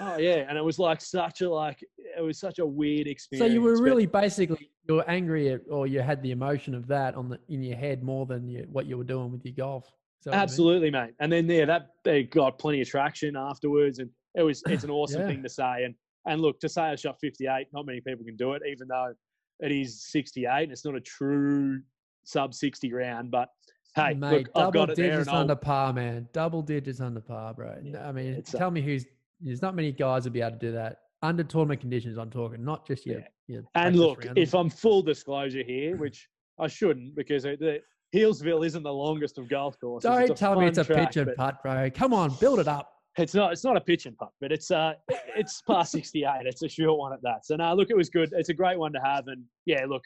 [0.00, 1.82] "Oh yeah," and it was like such a like
[2.16, 3.48] it was such a weird experience.
[3.50, 6.74] So you were but- really basically you were angry at, or you had the emotion
[6.74, 9.44] of that on the in your head more than you, what you were doing with
[9.44, 9.84] your golf.
[9.84, 9.92] What
[10.26, 10.40] you mean?
[10.40, 11.14] Absolutely, mate.
[11.20, 14.90] And then yeah, that they got plenty of traction afterwards, and it was it's an
[14.98, 15.28] awesome Yeah.
[15.28, 15.84] thing to say.
[15.84, 15.94] And
[16.26, 19.12] and look, to say I shot 58, not many people can do it, even though
[19.60, 20.64] it is 68.
[20.64, 21.80] And it's not a true
[22.24, 23.48] sub 60 round, but
[23.94, 26.28] hey, Mate, look, I've double got digits I'll, under par, man.
[26.32, 27.76] Double digits under par, bro.
[27.82, 29.06] Yeah, I mean, it's a- tell me who's.
[29.40, 32.16] There's not many guys would be able to do that under tournament conditions.
[32.16, 33.18] I'm talking, not just your.
[33.20, 33.26] Yeah.
[33.48, 34.38] your and look, round.
[34.38, 36.28] if I'm full disclosure here, which
[36.58, 37.80] I shouldn't, because the
[38.14, 40.08] Healesville isn't the longest of golf courses.
[40.10, 41.90] don't tell me it's a track, pitch and but- putt, bro.
[41.90, 42.92] Come on, build it up.
[43.18, 43.52] It's not.
[43.52, 44.92] It's not a pitch and putt, but it's uh,
[45.36, 46.44] it's past sixty eight.
[46.44, 47.46] It's a short one at that.
[47.46, 48.30] So no, look, it was good.
[48.32, 50.02] It's a great one to have, and yeah, look,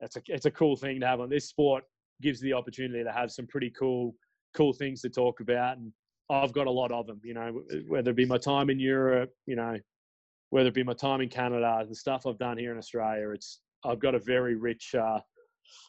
[0.00, 1.84] it's a it's a cool thing to have on this sport.
[2.22, 4.14] Gives the opportunity to have some pretty cool
[4.54, 5.92] cool things to talk about, and
[6.30, 7.20] I've got a lot of them.
[7.22, 9.76] You know, whether it be my time in Europe, you know,
[10.48, 13.28] whether it be my time in Canada, the stuff I've done here in Australia.
[13.30, 14.94] It's I've got a very rich.
[14.94, 15.20] Uh,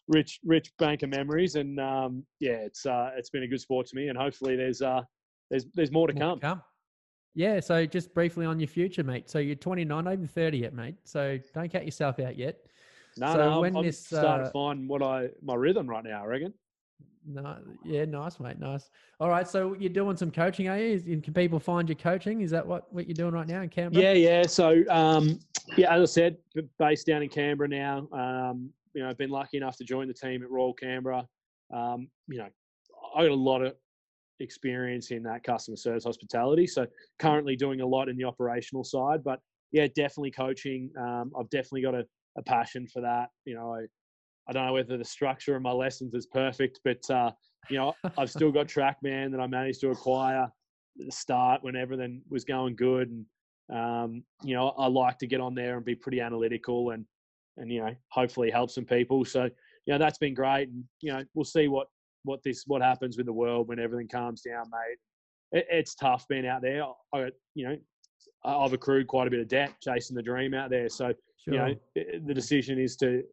[0.09, 3.87] Rich, rich bank of memories, and um, yeah, it's uh, it's been a good sport
[3.87, 5.01] to me, and hopefully there's uh,
[5.49, 6.39] there's there's more to More come.
[6.39, 6.61] come.
[7.35, 9.29] Yeah, so just briefly on your future, mate.
[9.29, 10.95] So you're 29, not even 30 yet, mate.
[11.03, 12.57] So don't count yourself out yet.
[13.17, 15.87] No, So no, I'm, when I'm this, starting uh, to find what I my rhythm
[15.89, 16.23] right now.
[16.23, 16.53] I reckon.
[17.25, 18.89] No, yeah, nice, mate, nice.
[19.19, 20.95] All right, so you're doing some coaching, are you?
[20.95, 22.41] Is- Can people find your coaching?
[22.41, 24.01] Is that what, what you're doing right now in Canberra?
[24.03, 24.43] Yeah, yeah.
[24.47, 25.39] So, um,
[25.77, 26.37] yeah, as I said,
[26.79, 28.07] based down in Canberra now.
[28.11, 31.27] Um, you know, I've been lucky enough to join the team at Royal Canberra.
[31.71, 32.47] Um, you know,
[33.15, 33.75] I got a lot of
[34.39, 36.67] experience in that customer service hospitality.
[36.67, 36.87] So,
[37.19, 39.39] currently doing a lot in the operational side, but
[39.71, 40.89] yeah, definitely coaching.
[40.99, 42.05] Um, I've definitely got a,
[42.37, 43.29] a passion for that.
[43.45, 43.85] You know, I,
[44.47, 47.31] I don't know whether the structure of my lessons is perfect, but uh,
[47.69, 51.75] you know, I've still got TrackMan that I managed to acquire at the start when
[51.75, 53.25] everything was going good, and
[53.71, 57.05] um, you know, I like to get on there and be pretty analytical and
[57.57, 59.23] and you know, hopefully help some people.
[59.25, 59.43] So
[59.85, 61.87] you know, that's been great, and you know, we'll see what
[62.23, 65.59] what this what happens with the world when everything calms down, mate.
[65.59, 66.83] It, it's tough being out there.
[67.13, 67.77] I, you know,
[68.45, 70.89] I've accrued quite a bit of debt chasing the dream out there.
[70.89, 71.13] So
[71.43, 71.53] sure.
[71.53, 71.75] you know,
[72.25, 73.23] the decision is to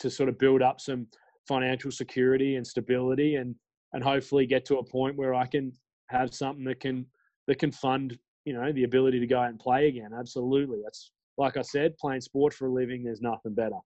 [0.00, 1.06] to sort of build up some
[1.46, 3.54] financial security and stability, and
[3.92, 5.72] and hopefully get to a point where I can
[6.10, 7.06] have something that can
[7.46, 10.10] that can fund you know, the ability to go out and play again.
[10.16, 10.80] Absolutely.
[10.82, 13.02] That's like I said, playing sport for a living.
[13.02, 13.78] There's nothing better.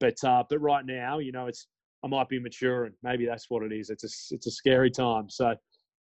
[0.00, 1.68] But uh, but right now, you know, it's
[2.04, 3.90] I might be mature, and maybe that's what it is.
[3.90, 5.28] It's a it's a scary time.
[5.28, 5.54] So.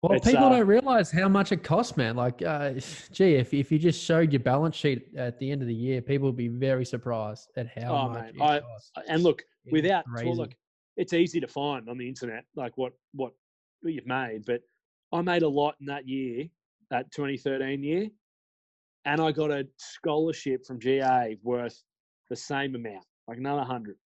[0.02, 2.14] Well, people uh, don't realize how much it costs, man.
[2.14, 2.74] Like, uh,
[3.12, 6.02] gee, if if you just showed your balance sheet at the end of the year,
[6.02, 8.34] people would be very surprised at how oh, much man.
[8.34, 8.90] it I, costs.
[9.08, 10.54] And look, it's without well, look,
[10.96, 13.32] it's easy to find on the internet, like what what
[13.82, 14.44] you've made.
[14.46, 14.60] But
[15.12, 16.48] I made a lot in that year,
[16.90, 18.08] that 2013 year,
[19.06, 21.82] and I got a scholarship from GA worth
[22.28, 23.96] the same amount, like another hundred,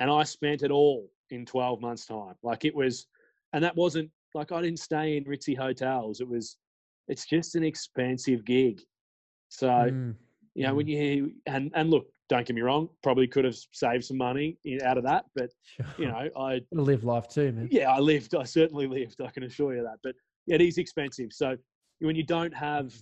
[0.00, 2.34] and I spent it all in 12 months' time.
[2.42, 3.06] Like it was,
[3.52, 6.20] and that wasn't like I didn't stay in ritzy hotels.
[6.20, 6.56] It was,
[7.08, 8.80] it's just an expensive gig.
[9.48, 10.14] So, mm.
[10.54, 10.76] you know, mm.
[10.76, 14.58] when you and and look, don't get me wrong, probably could have saved some money
[14.84, 15.86] out of that, but sure.
[15.96, 17.68] you know, I live life too, man.
[17.70, 18.34] Yeah, I lived.
[18.34, 19.20] I certainly lived.
[19.22, 19.98] I can assure you that.
[20.02, 20.14] But
[20.46, 21.32] it is expensive.
[21.32, 21.56] So
[22.00, 22.92] when you don't have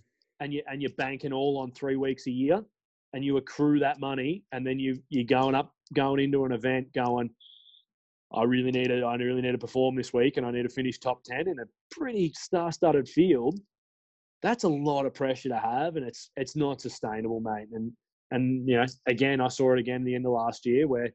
[0.41, 2.62] and you and you're banking all on three weeks a year,
[3.12, 6.93] and you accrue that money, and then you you're going up, going into an event,
[6.93, 7.31] going,
[8.35, 10.68] I really need to, I really need to perform this week, and I need to
[10.68, 13.59] finish top ten in a pretty star-studded field.
[14.43, 17.68] That's a lot of pressure to have, and it's it's not sustainable, mate.
[17.72, 17.93] And
[18.33, 21.09] and you know, again, I saw it again at the end of last year where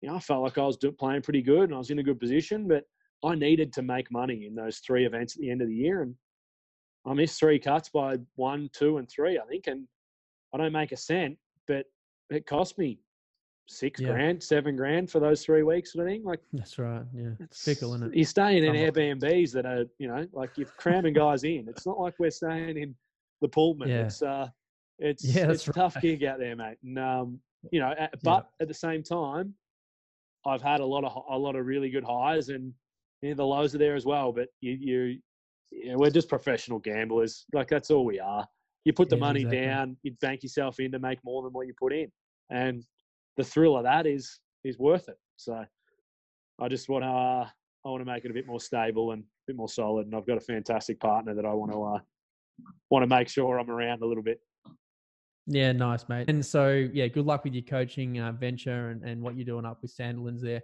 [0.00, 2.02] you know I felt like I was playing pretty good and I was in a
[2.02, 2.84] good position, but
[3.24, 6.02] I needed to make money in those three events at the end of the year,
[6.02, 6.14] and
[7.06, 9.86] I missed three cuts by one, two, and three, I think, and
[10.54, 11.36] I don't make a cent,
[11.66, 11.84] but
[12.30, 12.98] it cost me
[13.68, 14.08] six yeah.
[14.08, 16.24] grand, seven grand for those three weeks, sort of thing.
[16.24, 17.02] Like that's right.
[17.14, 18.16] Yeah, it's fickle, isn't it?
[18.16, 21.66] You're staying in Airbnbs that are, you know, like you're cramming guys in.
[21.68, 22.94] It's not like we're staying in
[23.40, 23.88] the Pullman.
[23.88, 24.06] Yeah.
[24.06, 24.48] It's uh,
[24.98, 26.78] it's yeah, it's a tough gig out there, mate.
[26.82, 27.40] And um,
[27.70, 28.62] you know, but yeah.
[28.62, 29.54] at the same time,
[30.46, 32.72] I've had a lot of a lot of really good highs, and
[33.22, 34.32] you know, the lows are there as well.
[34.32, 35.18] But you, you,
[35.70, 37.44] you know, we're just professional gamblers.
[37.52, 38.46] Like that's all we are.
[38.84, 39.66] You put the yeah, money exactly.
[39.66, 42.10] down, you bank yourself in to make more than what you put in,
[42.50, 42.82] and
[43.38, 45.16] the thrill of that is is worth it.
[45.36, 45.64] So
[46.60, 47.48] I just want to uh,
[47.86, 50.06] I want to make it a bit more stable and a bit more solid.
[50.06, 51.98] And I've got a fantastic partner that I want to uh,
[52.90, 54.40] want to make sure I'm around a little bit.
[55.46, 56.28] Yeah, nice, mate.
[56.28, 59.64] And so, yeah, good luck with your coaching uh, venture and, and what you're doing
[59.64, 60.60] up with Sandilands there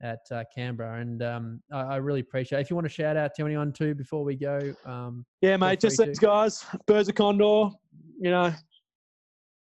[0.00, 1.00] at uh, Canberra.
[1.00, 2.62] And um, I, I, really appreciate it.
[2.62, 4.60] If you want to shout out to anyone too before we go.
[4.86, 7.70] Um, yeah, mate, just these guys, Birds of Condor,
[8.20, 8.52] you know,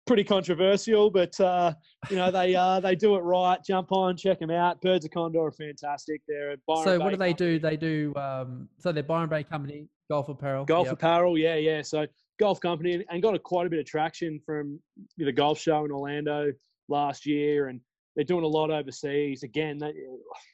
[0.07, 1.73] pretty controversial, but uh,
[2.11, 3.59] you know they uh, they do it right.
[3.65, 4.81] Jump on, check them out.
[4.81, 6.21] Birds of Condor are fantastic.
[6.29, 7.53] They're at Byron so Bay what do they company.
[7.53, 7.59] do?
[7.59, 10.65] They do um, so they're Byron Bay Company golf apparel.
[10.65, 10.95] Golf yep.
[10.95, 11.83] apparel, yeah, yeah.
[11.83, 12.07] So
[12.39, 14.81] golf company and got a, quite a bit of traction from
[15.17, 16.53] the golf show in Orlando
[16.89, 17.81] last year, and
[18.17, 19.43] they're doing a lot overseas.
[19.43, 19.93] Again, they,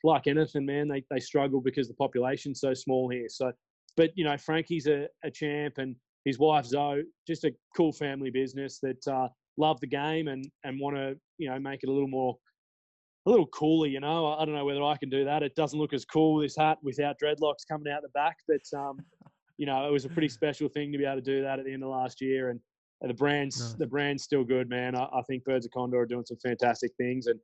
[0.04, 3.28] like anything, man, they they struggle because the population's so small here.
[3.28, 3.52] So,
[3.96, 8.30] but you know, Frankie's a, a champ, and his wife Zoe, just a cool family
[8.30, 9.28] business that uh,
[9.60, 12.36] love the game and and want to you know make it a little more
[13.26, 14.34] a little cooler, you know.
[14.38, 15.42] I don't know whether I can do that.
[15.42, 18.98] It doesn't look as cool this hat without dreadlocks coming out the back, but um,
[19.58, 21.66] you know, it was a pretty special thing to be able to do that at
[21.66, 22.48] the end of last year.
[22.48, 22.60] And
[23.02, 23.74] the brand's nice.
[23.74, 24.94] the brand's still good, man.
[24.94, 27.26] I, I, think Birds of Condor are doing some fantastic things.
[27.26, 27.38] And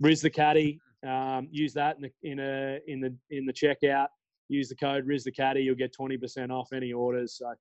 [0.00, 4.08] Riz the Caddy, um, use that in the in a in the in the checkout.
[4.48, 7.38] Use the code Riz the Caddy, you'll get twenty percent off any orders.
[7.38, 7.52] So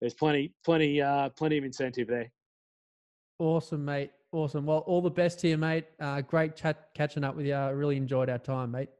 [0.00, 2.30] there's plenty plenty uh, plenty of incentive there.
[3.40, 4.12] Awesome, mate.
[4.30, 4.64] Awesome.
[4.66, 5.86] Well, all the best to you, mate.
[5.98, 7.54] Uh, great chat catching up with you.
[7.54, 8.90] I really enjoyed our time, mate.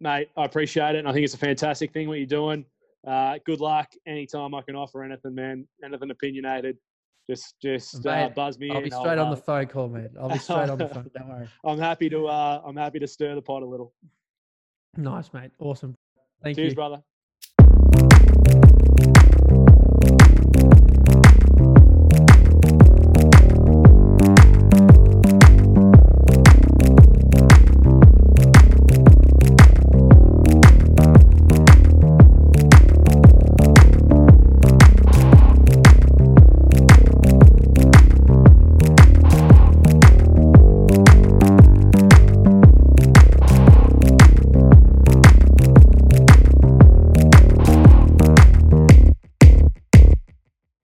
[0.00, 0.98] Mate, I appreciate it.
[0.98, 2.64] And I think it's a fantastic thing what you're doing
[3.06, 3.90] uh, good luck.
[4.06, 6.76] Anytime I can offer anything, man, anything opinionated,
[7.28, 8.70] just just uh, buzz me.
[8.70, 10.10] I'll be straight I'll, on the phone call, mate.
[10.20, 11.10] I'll be straight on the phone.
[11.16, 11.48] Don't worry.
[11.64, 13.92] I'm happy to uh, I'm happy to stir the pot a little.
[14.96, 15.50] Nice, mate.
[15.58, 15.96] Awesome.
[16.42, 17.02] Thank Cheers, you, brother.